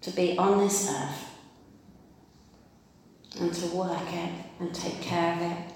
to 0.00 0.10
be 0.10 0.38
on 0.38 0.58
this 0.58 0.90
earth 0.90 1.30
and 3.40 3.52
to 3.52 3.66
work 3.66 4.12
it 4.12 4.32
and 4.60 4.74
take 4.74 5.02
care 5.02 5.34
of 5.34 5.42
it 5.42 5.74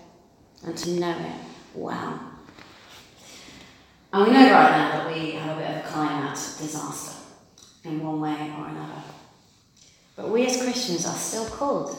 and 0.65 0.77
to 0.79 0.91
know 0.99 1.19
it 1.19 1.50
well. 1.75 2.21
And 4.13 4.27
we 4.27 4.33
know 4.33 4.53
right 4.53 4.71
now 4.71 4.91
that 4.91 5.15
we 5.15 5.33
have 5.33 5.57
a 5.57 5.61
bit 5.61 5.71
of 5.71 5.77
a 5.85 5.89
climate 5.89 6.33
disaster 6.33 7.17
in 7.85 8.03
one 8.03 8.21
way 8.21 8.53
or 8.59 8.67
another. 8.69 9.03
But 10.17 10.31
we 10.31 10.47
as 10.47 10.61
Christians 10.61 11.07
are 11.07 11.15
still 11.15 11.47
called 11.47 11.97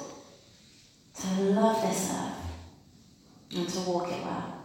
to 1.16 1.42
love 1.42 1.82
this 1.82 2.12
earth 2.12 3.58
and 3.58 3.70
to 3.70 3.80
walk 3.82 4.12
it 4.12 4.24
well. 4.24 4.58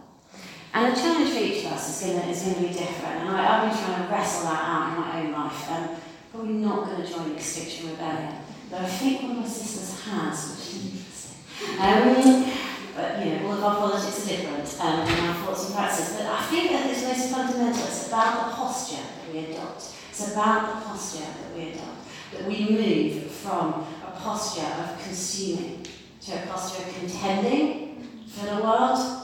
And 0.73 0.95
the 0.95 0.99
challenge 0.99 1.31
for 1.31 1.39
each 1.39 1.65
of 1.65 1.71
us 1.71 2.03
is 2.03 2.07
going 2.07 2.55
to, 2.55 2.61
be 2.61 2.67
different. 2.67 3.21
And 3.21 3.29
I, 3.29 3.43
have 3.43 3.71
been 3.71 3.83
trying 3.83 4.05
to 4.05 4.13
wrestle 4.13 4.43
that 4.43 4.63
out 4.63 4.93
in 4.93 5.01
my 5.01 5.21
own 5.21 5.31
life. 5.31 5.71
Um, 5.71 5.89
probably 6.31 6.53
not 6.53 6.85
going 6.85 7.01
to 7.01 7.11
join 7.11 7.31
Extinction 7.31 7.89
Rebellion. 7.91 8.35
Though 8.69 8.77
I 8.77 8.85
think 8.85 9.23
one 9.23 9.31
of 9.31 9.37
my 9.37 9.47
sisters 9.47 10.01
has, 10.05 10.51
which 10.51 10.75
is 10.75 10.85
interesting. 10.91 12.43
Um, 12.43 12.56
you 13.23 13.35
know, 13.35 13.47
all 13.47 13.53
of 13.53 13.63
our 13.63 13.75
politics 13.75 14.25
are 14.25 14.29
different 14.29 14.79
um, 14.79 14.99
and 15.07 15.27
our 15.27 15.45
thoughts 15.45 15.65
and 15.65 15.75
practices. 15.75 16.17
But 16.17 16.25
I 16.25 16.41
think 16.43 16.71
that 16.71 16.89
it's 16.89 17.03
most 17.03 17.31
fundamental. 17.31 17.83
It's 17.83 18.07
about 18.07 18.49
the 18.49 18.55
posture 18.55 19.03
that 19.03 19.33
we 19.33 19.39
adopt. 19.53 19.95
It's 20.09 20.31
about 20.31 20.75
the 20.75 20.85
posture 20.87 21.25
that 21.25 21.55
we 21.55 21.69
adopt. 21.69 22.07
That 22.33 22.45
we 22.45 22.69
move 22.69 23.31
from 23.31 23.85
a 24.05 24.11
posture 24.11 24.65
of 24.65 25.01
consuming 25.01 25.85
to 26.21 26.43
a 26.43 26.45
posture 26.47 26.83
of 26.83 26.95
contending 26.95 28.03
for 28.27 28.45
the 28.45 28.61
world 28.61 29.17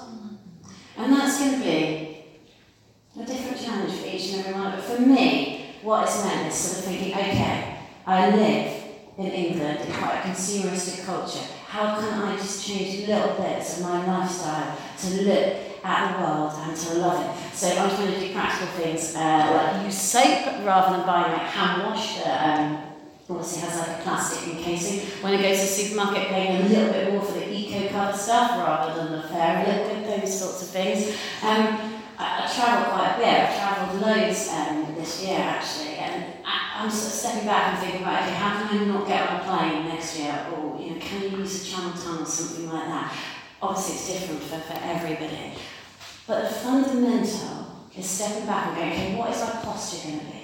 and 0.97 1.11
that's 1.11 1.39
going 1.39 1.59
to 1.59 1.65
be 1.65 2.25
a 3.19 3.25
different 3.25 3.59
challenge 3.59 3.93
for 3.93 4.07
each 4.07 4.33
and 4.33 4.45
every 4.45 4.53
one. 4.53 4.71
But 4.71 4.83
for 4.83 5.01
me, 5.01 5.75
what 5.81 6.03
it's 6.03 6.23
meant 6.23 6.47
is 6.47 6.53
sort 6.53 6.79
of 6.79 6.85
thinking, 6.85 7.13
okay, 7.13 7.79
I 8.05 8.29
live 8.29 8.83
in 9.17 9.25
England 9.25 9.79
in 9.81 9.93
quite 9.93 10.15
a 10.15 10.29
consumeristic 10.29 11.05
culture. 11.05 11.45
How 11.73 11.99
can 11.99 12.21
I 12.21 12.35
just 12.35 12.67
change 12.67 13.07
little 13.07 13.33
bits 13.33 13.79
of 13.79 13.85
my 13.85 14.05
lifestyle 14.05 14.77
to 14.99 15.07
look 15.23 15.55
at 15.83 16.13
the 16.13 16.21
world 16.21 16.53
and 16.55 16.77
to 16.77 16.93
love 16.99 17.25
it? 17.25 17.55
So 17.55 17.67
I'm 17.67 17.89
trying 17.89 18.13
to 18.13 18.19
do 18.19 18.31
practical 18.31 18.67
things 18.75 19.15
uh, 19.15 19.73
like 19.73 19.83
use 19.83 19.99
soap 19.99 20.67
rather 20.67 20.97
than 20.97 21.07
buying 21.07 21.31
like 21.31 21.41
hand 21.41 21.81
wash 21.81 22.17
that 22.19 22.59
um, 22.59 22.83
obviously 23.27 23.61
has 23.61 23.79
like 23.79 23.97
a 23.97 24.01
plastic 24.03 24.53
encasing. 24.53 24.99
When 25.23 25.33
I 25.33 25.37
go 25.37 25.49
to 25.49 25.61
the 25.61 25.65
supermarket, 25.65 26.27
paying 26.27 26.63
a 26.63 26.69
little 26.69 26.93
bit 26.93 27.11
more 27.11 27.23
for 27.23 27.39
the 27.39 27.75
Ecover 27.75 28.15
stuff 28.15 28.51
rather 28.51 28.93
than 28.93 29.11
the 29.13 29.27
fairy 29.29 29.65
liquid, 29.65 30.21
those 30.21 30.39
sorts 30.39 30.61
of 30.61 30.67
things. 30.67 31.09
Um, 31.41 32.01
I, 32.19 32.45
I 32.45 32.53
travel 32.53 32.93
quite 32.93 33.15
a 33.15 33.17
bit. 33.17 33.33
I've 33.33 33.57
travelled 33.57 33.99
loads 33.99 34.47
um, 34.49 34.93
this 34.93 35.23
year 35.25 35.39
actually, 35.39 35.95
and 35.95 36.42
I, 36.73 36.83
am 36.85 36.89
sort 36.89 37.13
of 37.13 37.19
stepping 37.19 37.45
back 37.45 37.73
and 37.73 37.83
thinking, 37.83 38.05
right, 38.05 38.23
okay, 38.23 38.33
how 38.33 38.67
can 38.67 38.79
I 38.79 38.85
not 38.85 39.07
get 39.07 39.29
on 39.29 39.39
a 39.39 39.43
plane 39.43 39.87
next 39.87 40.19
year, 40.19 40.47
or 40.51 40.79
you 40.81 40.91
know, 40.91 40.99
can 40.99 41.21
you 41.21 41.37
use 41.37 41.61
a 41.61 41.71
channel 41.71 41.93
tunnel 41.93 42.23
or 42.23 42.25
something 42.25 42.69
like 42.69 42.87
that? 42.87 43.15
Obviously, 43.61 43.95
it's 43.95 44.21
different 44.21 44.41
for, 44.41 44.59
for 44.59 44.79
everybody, 44.83 45.53
but 46.25 46.43
the 46.43 46.49
fundamental 46.49 47.87
is 47.95 48.05
stepping 48.09 48.47
back 48.47 48.67
and 48.67 48.75
going, 48.77 48.91
okay, 48.91 49.15
what 49.15 49.29
is 49.29 49.41
my 49.41 49.51
posture 49.61 50.07
going 50.07 50.19
to 50.19 50.25
be? 50.25 50.39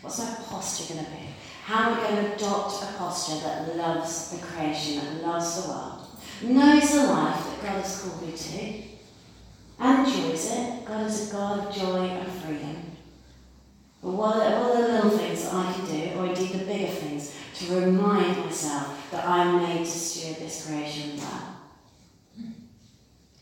What's 0.00 0.18
my 0.18 0.34
posture 0.46 0.94
going 0.94 1.04
to 1.04 1.10
be? 1.10 1.16
How 1.64 1.90
are 1.90 1.94
we 1.96 2.02
going 2.02 2.16
to 2.24 2.34
adopt 2.34 2.82
a 2.82 2.86
posture 2.98 3.40
that 3.40 3.76
loves 3.76 4.30
the 4.30 4.44
creation, 4.46 4.96
that 4.96 5.26
loves 5.26 5.62
the 5.62 5.68
world, 5.68 6.06
knows 6.42 6.92
the 6.92 7.04
life 7.04 7.44
that 7.46 7.62
God 7.62 7.82
has 7.82 8.02
called 8.02 8.26
me 8.26 8.32
to, 8.36 8.82
and 9.80 10.06
enjoys 10.06 10.52
it? 10.52 10.84
God 10.84 11.06
is 11.06 11.28
a 11.28 11.32
God 11.32 11.66
of 11.66 11.74
joy 11.74 12.06
and 12.06 12.32
freedom. 12.32 12.91
But 14.02 14.10
what 14.10 14.36
are, 14.36 14.60
what 14.60 14.76
are 14.76 14.82
the 14.82 14.92
little 14.94 15.10
things 15.16 15.44
that 15.44 15.54
I 15.54 15.72
can 15.72 15.86
do, 15.86 16.18
or 16.18 16.26
indeed 16.26 16.50
the 16.50 16.64
bigger 16.64 16.88
things, 16.88 17.36
to 17.54 17.80
remind 17.80 18.36
myself 18.38 19.08
that 19.12 19.24
I'm 19.24 19.62
made 19.62 19.78
to 19.78 19.86
steward 19.86 20.38
this 20.38 20.66
creation 20.66 21.18
well? 21.18 21.56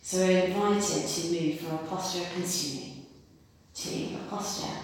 So 0.02 0.18
we're 0.18 0.44
invited 0.46 1.06
to 1.06 1.30
move 1.30 1.60
from 1.60 1.76
a 1.76 1.78
posture 1.78 2.22
of 2.22 2.32
consuming 2.34 3.06
to 3.74 3.90
a 4.16 4.18
posture 4.28 4.76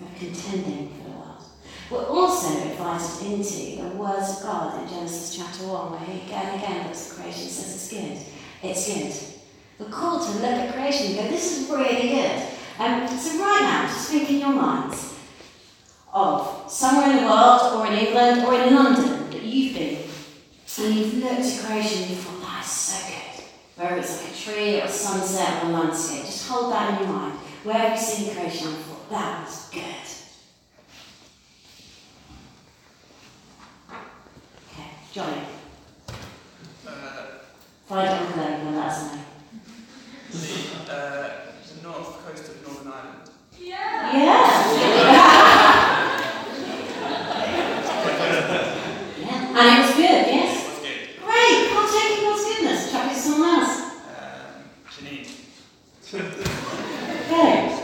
of 0.00 0.18
contending 0.18 0.90
for 0.90 1.04
the 1.04 1.16
world. 1.16 1.44
We're 1.90 2.06
also 2.06 2.68
invited 2.68 3.32
into 3.32 3.82
the 3.82 3.96
words 3.96 4.36
of 4.36 4.42
God 4.42 4.82
in 4.82 4.88
Genesis 4.88 5.34
chapter 5.34 5.66
1, 5.66 5.92
where 5.92 6.00
he 6.00 6.26
again 6.26 6.46
and 6.46 6.62
again 6.62 6.86
looks 6.86 7.10
at 7.10 7.16
creation 7.16 7.44
and 7.44 7.52
says 7.52 7.74
it's 7.74 7.90
good. 7.90 8.68
It's 8.68 8.86
good. 8.86 9.38
We're 9.78 9.92
called 9.92 10.26
to 10.26 10.32
look 10.34 10.44
at 10.44 10.74
creation 10.74 11.06
and 11.06 11.16
go, 11.16 11.28
this 11.28 11.58
is 11.58 11.70
really 11.70 12.08
good. 12.10 12.42
Um, 12.78 13.08
so 13.08 13.38
right 13.40 13.60
now, 13.62 13.86
just 13.86 14.10
think 14.10 14.28
in 14.28 14.40
your 14.40 14.52
minds 14.52 15.11
of 16.12 16.70
somewhere 16.70 17.10
in 17.10 17.16
the 17.16 17.30
world 17.30 17.74
or 17.74 17.86
in 17.86 17.94
England 17.94 18.44
or 18.44 18.54
in 18.54 18.74
London 18.74 19.30
that 19.30 19.42
you've 19.42 19.74
been 19.74 20.12
and 20.78 20.94
you've 20.94 21.14
looked 21.22 21.40
at 21.40 21.64
creation 21.64 22.02
and 22.02 22.10
you 22.10 22.16
thought, 22.16 22.40
that's 22.42 22.70
so 22.70 23.08
good. 23.08 23.44
Whether 23.76 23.96
it's 23.96 24.22
like 24.22 24.32
a 24.32 24.36
tree 24.36 24.80
or 24.80 24.84
a 24.84 24.88
sunset 24.88 25.64
or 25.64 25.70
a 25.70 25.72
landscape, 25.72 26.24
just 26.24 26.48
hold 26.48 26.72
that 26.72 27.00
in 27.00 27.06
your 27.06 27.16
mind. 27.16 27.34
Where 27.64 27.74
have 27.74 27.92
you 27.92 28.02
seen 28.02 28.34
creation 28.34 28.68
and 28.68 28.76
thought, 28.78 29.10
that 29.10 29.44
was 29.44 29.68
good? 29.70 29.82
Okay, 34.72 34.90
Johnny. 35.12 35.42
Uh, 36.86 36.92
Find 37.86 38.08
it 38.08 38.12
on 38.12 38.30
the 38.32 38.36
lake 38.38 38.60
and 38.60 38.76
let 38.76 38.86
us 38.86 39.12
know. 39.12 39.20
the, 40.86 40.92
uh, 40.92 41.30
the 41.76 41.82
north 41.82 42.26
coast 42.26 42.48
of 42.48 42.66
Northern 42.66 42.92
Ireland. 42.92 43.30
Yeah. 43.58 44.16
yeah. 44.16 44.51
And 49.54 49.78
it 49.78 49.86
was 49.86 49.94
good, 49.94 50.26
yes? 50.32 50.66
What's 50.66 50.80
good? 50.80 51.22
Great, 51.24 51.70
partake 51.72 52.18
in 52.18 52.24
God's 52.24 52.44
goodness. 52.44 52.90
Chuck 52.90 53.10
it 53.10 53.14
to 53.14 53.20
someone 53.20 53.48
else. 53.60 53.76
Um, 54.08 54.64
Janine. 54.90 55.28
Okay. 56.14 57.78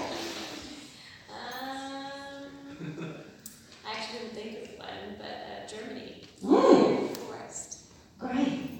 Um, 1.30 2.44
I 3.86 3.90
actually 3.92 4.18
didn't 4.18 4.34
think 4.34 4.52
of 4.64 4.78
one, 4.78 5.16
but 5.18 5.26
uh, 5.26 5.68
Germany, 5.68 6.22
Ooh, 6.44 7.08
forest. 7.14 7.84
great. 8.18 8.70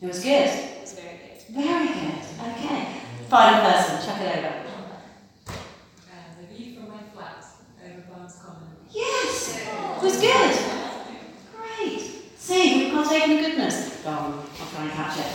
It 0.00 0.06
was 0.06 0.22
good. 0.22 0.48
It 0.48 0.80
was 0.80 0.92
very 0.94 1.18
good. 1.18 1.64
Very 1.64 1.86
good. 1.88 2.22
Okay. 2.40 2.86
Final 3.28 3.70
person, 3.70 4.06
chuck 4.06 4.20
it 4.20 4.38
over. 4.38 4.54
Uh, 5.48 5.52
the 6.40 6.46
view 6.54 6.74
from 6.80 6.88
my 6.90 7.02
flat 7.14 7.44
over 7.84 8.00
Barnes 8.12 8.36
Common. 8.44 8.68
Yes, 8.90 9.58
it 9.60 10.02
was 10.02 10.20
good. 10.20 10.56
Great. 11.56 12.00
See, 12.36 12.84
we've 12.84 12.92
partaken 12.92 13.30
in 13.30 13.38
goodness. 13.38 14.00
Go 14.02 14.10
on, 14.10 14.44
It. 15.18 15.26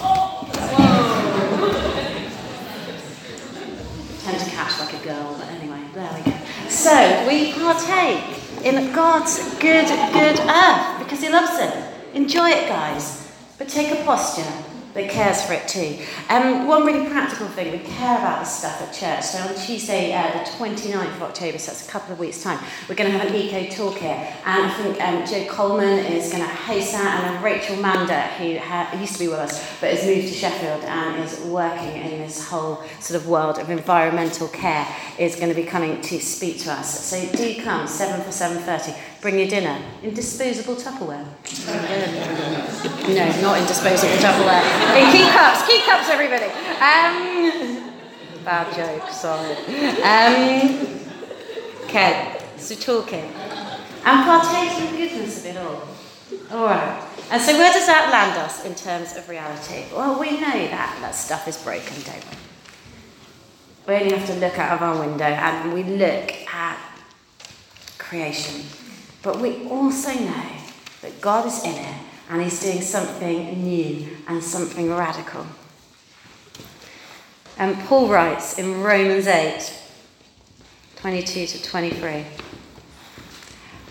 Tend 4.24 4.40
to 4.40 4.50
catch 4.50 4.80
like 4.80 4.94
a 4.94 5.04
girl, 5.04 5.36
but 5.38 5.48
anyway, 5.50 5.82
there 5.94 6.14
we 6.14 6.32
go. 6.32 6.38
So, 6.70 7.26
we 7.28 7.54
partake 7.54 8.24
in 8.66 8.92
God's 8.94 9.40
good, 9.60 9.88
good 10.14 10.40
earth 10.40 11.00
because 11.00 11.22
He 11.22 11.30
loves 11.30 11.60
it. 11.60 11.74
Enjoy 12.16 12.50
it, 12.50 12.68
guys. 12.68 13.32
But 13.58 13.70
take 13.70 13.92
a 13.92 14.04
posture 14.04 14.52
that 14.98 15.10
cares 15.10 15.44
for 15.44 15.54
it 15.54 15.68
too. 15.68 15.98
Um, 16.30 16.68
one 16.68 16.86
really 16.86 17.08
practical 17.10 17.48
thing, 17.48 17.72
we 17.72 17.80
care 17.80 18.18
about 18.18 18.40
this 18.40 18.58
stuff 18.58 18.82
at 18.82 18.94
church. 18.94 19.24
So 19.24 19.40
on 19.40 19.56
Tuesday, 19.56 20.14
uh, 20.14 20.44
the 20.44 20.50
29th 20.52 21.16
of 21.16 21.24
October, 21.24 21.58
so 21.58 21.72
that's 21.72 21.88
a 21.88 21.92
couple 21.92 22.14
of 22.14 22.20
weeks' 22.20 22.44
time, 22.44 22.60
we're 22.90 22.96
going 22.96 23.12
to 23.12 23.18
have 23.18 23.28
an 23.30 23.36
eco 23.36 23.70
talk 23.74 23.98
here. 24.00 24.34
And 24.46 24.66
I 24.66 24.74
think 24.74 25.02
um, 25.02 25.26
Joe 25.26 25.46
Coleman 25.52 26.00
is 26.06 26.32
going 26.32 26.44
to 26.44 26.50
host 26.50 26.92
that, 26.94 27.24
and 27.24 27.44
Rachel 27.44 27.78
Mander, 27.78 28.22
who 28.38 28.58
ha- 28.58 28.96
used 29.00 29.14
to 29.14 29.20
be 29.20 29.28
with 29.28 29.40
us, 29.40 29.80
but 29.80 29.92
has 29.92 30.06
moved 30.06 30.28
to 30.28 30.34
Sheffield 30.34 30.84
and 30.84 31.24
is 31.24 31.40
working 31.42 31.94
in 32.02 32.20
this 32.20 32.48
whole 32.48 32.84
sort 33.00 33.22
of 33.22 33.28
world 33.28 33.60
of 33.60 33.70
environmental 33.70 34.48
care, 34.48 34.88
is 35.18 35.36
going 35.36 35.50
to 35.50 35.56
be 35.56 35.64
coming 35.64 36.02
to 36.02 36.20
speak 36.20 36.60
to 36.60 36.72
us. 36.72 37.06
So 37.06 37.38
do 37.38 37.62
come, 37.62 37.88
7 37.88 38.22
for 38.24 38.30
7.30. 38.32 38.98
Bring 39.22 39.40
your 39.40 39.48
dinner 39.48 39.82
in 40.04 40.14
disposable 40.14 40.76
Tupperware. 40.76 41.26
no, 43.08 43.42
not 43.42 43.60
in 43.60 43.66
disposable 43.66 44.16
Tupperware. 44.18 44.62
In 44.96 45.06
KeepCups, 45.12 45.68
key 45.68 45.82
cups, 45.86 46.10
everybody. 46.10 46.46
Um, 46.46 47.92
bad 48.46 48.74
joke, 48.76 49.10
sorry. 49.10 49.56
Um, 50.04 51.00
okay, 51.86 52.40
so 52.58 52.76
talking. 52.76 53.32
And 54.06 54.24
partaking 54.24 54.92
the 54.92 54.98
goodness 54.98 55.40
of 55.40 55.46
it 55.48 55.58
all. 55.58 55.88
All 56.52 56.66
right. 56.66 57.04
And 57.32 57.42
so 57.42 57.58
where 57.58 57.74
does 57.74 57.88
that 57.88 58.10
land 58.12 58.38
us 58.40 58.64
in 58.66 58.76
terms 58.76 59.18
of 59.18 59.28
reality? 59.28 59.86
Well, 59.94 60.20
we 60.20 60.32
know 60.32 60.68
that 60.68 60.98
that 61.02 61.16
stuff 61.16 61.48
is 61.48 61.58
broken, 61.62 62.02
don't 62.04 62.24
we? 62.24 62.38
We 63.88 63.96
only 63.96 64.16
have 64.16 64.28
to 64.28 64.36
look 64.36 64.60
out 64.60 64.74
of 64.76 64.82
our 64.82 65.00
window 65.08 65.26
and 65.26 65.74
we 65.74 65.84
look 65.84 66.32
at 66.54 66.78
creation. 67.98 68.64
But 69.28 69.42
we 69.42 69.68
also 69.68 70.14
know 70.14 70.50
that 71.02 71.20
God 71.20 71.48
is 71.48 71.62
in 71.66 71.76
it 71.76 71.96
and 72.30 72.42
He's 72.42 72.62
doing 72.62 72.80
something 72.80 73.62
new 73.62 74.08
and 74.26 74.42
something 74.42 74.90
radical. 74.90 75.46
And 77.58 77.78
Paul 77.78 78.08
writes 78.08 78.58
in 78.58 78.82
Romans 78.82 79.28
8 79.28 79.82
22 80.96 81.46
to 81.46 81.62
23 81.62 82.24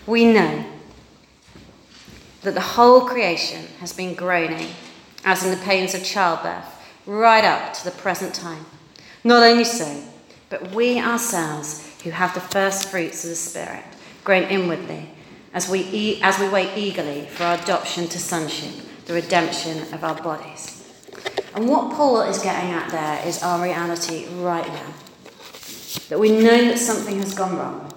We 0.06 0.24
know 0.24 0.64
that 2.40 2.54
the 2.54 2.60
whole 2.62 3.02
creation 3.02 3.66
has 3.80 3.92
been 3.92 4.14
groaning, 4.14 4.70
as 5.26 5.44
in 5.44 5.50
the 5.50 5.62
pains 5.62 5.94
of 5.94 6.02
childbirth, 6.02 6.82
right 7.04 7.44
up 7.44 7.74
to 7.74 7.84
the 7.84 7.90
present 7.90 8.34
time. 8.34 8.64
Not 9.22 9.42
only 9.42 9.64
so, 9.64 10.02
but 10.48 10.70
we 10.70 10.98
ourselves, 10.98 11.94
who 12.04 12.08
have 12.08 12.32
the 12.32 12.40
first 12.40 12.88
fruits 12.88 13.22
of 13.22 13.28
the 13.28 13.36
Spirit, 13.36 13.84
groan 14.24 14.44
inwardly 14.44 15.10
as 15.56 15.70
we, 15.70 15.80
e- 15.84 16.20
as 16.22 16.38
we 16.38 16.46
wait 16.50 16.76
eagerly 16.76 17.24
for 17.30 17.44
our 17.44 17.54
adoption 17.54 18.06
to 18.06 18.18
sonship, 18.18 18.74
the 19.06 19.14
redemption 19.14 19.78
of 19.94 20.04
our 20.04 20.14
bodies. 20.14 20.84
And 21.54 21.66
what 21.66 21.96
Paul 21.96 22.20
is 22.20 22.38
getting 22.40 22.72
at 22.72 22.90
there 22.90 23.26
is 23.26 23.42
our 23.42 23.64
reality 23.64 24.26
right 24.34 24.68
now. 24.68 24.92
That 26.10 26.20
we 26.20 26.30
know 26.30 26.66
that 26.66 26.78
something 26.78 27.18
has 27.20 27.32
gone 27.32 27.56
wrong. 27.56 27.90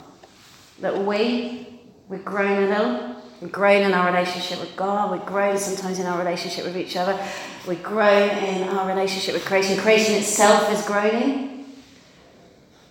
That 0.80 1.04
we, 1.04 1.82
we've 2.08 2.24
grown 2.24 2.64
a 2.64 2.68
little, 2.70 3.22
we've 3.42 3.52
grown 3.52 3.82
in 3.82 3.94
our 3.94 4.10
relationship 4.10 4.62
with 4.62 4.74
God, 4.78 5.12
we've 5.12 5.26
grown 5.26 5.58
sometimes 5.58 6.00
in 6.00 6.06
our 6.06 6.18
relationship 6.18 6.64
with 6.64 6.78
each 6.78 6.96
other, 6.96 7.22
we've 7.68 7.84
grown 7.84 8.30
in 8.30 8.70
our 8.70 8.88
relationship 8.88 9.34
with 9.34 9.44
creation. 9.44 9.78
Creation 9.78 10.16
itself 10.16 10.72
is 10.72 10.82
growing. 10.88 11.66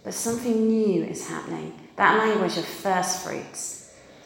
But 0.04 0.12
something 0.12 0.68
new 0.68 1.04
is 1.04 1.26
happening. 1.26 1.72
That 1.96 2.18
language 2.18 2.58
of 2.58 2.66
first 2.66 3.24
fruits 3.24 3.77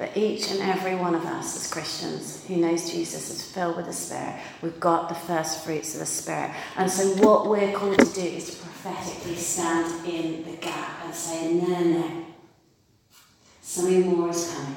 that 0.03 0.17
each 0.17 0.51
and 0.51 0.61
every 0.61 0.97
one 0.97 1.15
of 1.15 1.25
us 1.25 1.55
as 1.55 1.73
Christians 1.73 2.45
who 2.49 2.57
knows 2.57 2.91
Jesus 2.91 3.31
is 3.31 3.45
filled 3.45 3.77
with 3.77 3.87
the 3.87 3.93
Spirit. 3.93 4.35
We've 4.61 4.81
got 4.81 5.09
the 5.09 5.15
first 5.15 5.65
fruits 5.65 5.95
of 5.95 6.01
the 6.01 6.07
Spirit. 6.07 6.51
And 6.77 6.91
so, 6.91 7.07
what 7.25 7.49
we're 7.49 7.73
called 7.73 8.01
to 8.01 8.12
do 8.12 8.21
is 8.21 8.51
to 8.51 8.62
prophetically 8.65 9.37
stand 9.37 10.05
in 10.05 10.45
the 10.45 10.57
gap 10.57 11.05
and 11.05 11.15
say, 11.15 11.53
no, 11.55 11.69
no, 11.69 11.85
no. 11.85 12.25
Something 13.61 14.17
more 14.17 14.31
is 14.31 14.53
coming. 14.53 14.77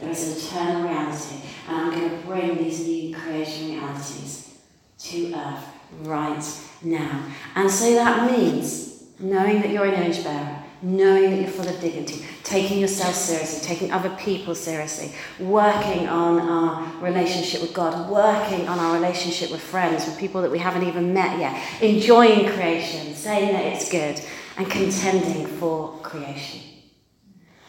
There 0.00 0.08
is 0.08 0.26
an 0.26 0.58
eternal 0.58 0.88
reality, 0.88 1.36
and 1.68 1.76
I'm 1.76 1.90
going 1.90 2.10
to 2.10 2.26
bring 2.26 2.56
these 2.56 2.86
new 2.86 3.14
creation 3.14 3.72
realities 3.72 4.58
to 5.00 5.34
earth 5.34 5.66
right 6.00 6.42
now. 6.82 7.26
And 7.54 7.70
so 7.70 7.92
that 7.92 8.30
means 8.32 9.04
knowing 9.18 9.60
that 9.60 9.68
you're 9.68 9.84
an 9.84 10.02
image 10.02 10.24
bearer, 10.24 10.62
knowing 10.80 11.30
that 11.30 11.40
you're 11.42 11.50
full 11.50 11.68
of 11.68 11.78
dignity, 11.78 12.24
taking 12.52 12.78
yourself 12.78 13.14
seriously, 13.14 13.66
taking 13.66 13.90
other 13.90 14.10
people 14.10 14.54
seriously, 14.54 15.10
working 15.40 16.06
on 16.06 16.38
our 16.38 17.02
relationship 17.02 17.62
with 17.62 17.72
God, 17.72 18.10
working 18.10 18.68
on 18.68 18.78
our 18.78 18.92
relationship 18.92 19.50
with 19.50 19.62
friends, 19.62 20.04
with 20.04 20.18
people 20.18 20.42
that 20.42 20.50
we 20.50 20.58
haven't 20.58 20.86
even 20.86 21.14
met 21.14 21.38
yet, 21.38 21.82
enjoying 21.82 22.46
creation, 22.52 23.14
saying 23.14 23.54
that 23.54 23.64
it's 23.64 23.90
good, 23.90 24.20
and 24.58 24.70
contending 24.70 25.46
for 25.46 25.98
creation. 26.02 26.60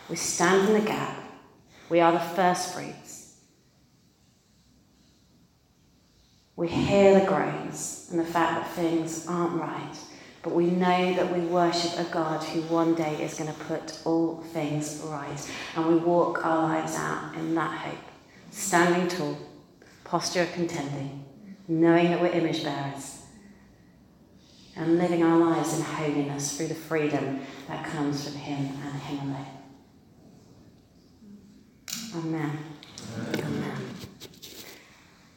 We 0.09 0.17
stand 0.17 0.67
in 0.67 0.81
the 0.81 0.85
gap. 0.85 1.17
We 1.87 2.01
are 2.01 2.11
the 2.11 2.19
first 2.19 2.73
fruits. 2.73 3.37
We 6.57 6.67
hear 6.67 7.21
the 7.21 7.25
groans 7.25 8.09
and 8.11 8.19
the 8.19 8.25
fact 8.25 8.59
that 8.59 8.71
things 8.73 9.27
aren't 9.27 9.55
right. 9.61 9.97
But 10.43 10.53
we 10.53 10.65
know 10.65 11.13
that 11.13 11.33
we 11.33 11.39
worship 11.45 11.97
a 11.97 12.03
God 12.11 12.43
who 12.43 12.61
one 12.63 12.95
day 12.95 13.23
is 13.23 13.35
going 13.35 13.51
to 13.51 13.59
put 13.61 13.99
all 14.05 14.43
things 14.51 15.01
right. 15.05 15.51
And 15.75 15.87
we 15.87 15.95
walk 15.95 16.45
our 16.45 16.63
lives 16.63 16.95
out 16.95 17.33
in 17.35 17.55
that 17.55 17.77
hope, 17.79 17.97
standing 18.51 19.07
tall, 19.07 19.37
posture 20.03 20.41
of 20.41 20.51
contending, 20.51 21.23
knowing 21.69 22.11
that 22.11 22.21
we're 22.21 22.27
image 22.27 22.61
bearers, 22.61 23.21
and 24.75 24.97
living 24.97 25.23
our 25.23 25.37
lives 25.37 25.79
in 25.79 25.85
holiness 25.85 26.57
through 26.57 26.67
the 26.67 26.75
freedom 26.75 27.39
that 27.69 27.85
comes 27.85 28.25
from 28.27 28.33
Him 28.33 28.69
and 28.83 29.01
Him 29.01 29.29
alone. 29.29 29.45
Amen. 32.15 32.59
Amen. 33.37 33.72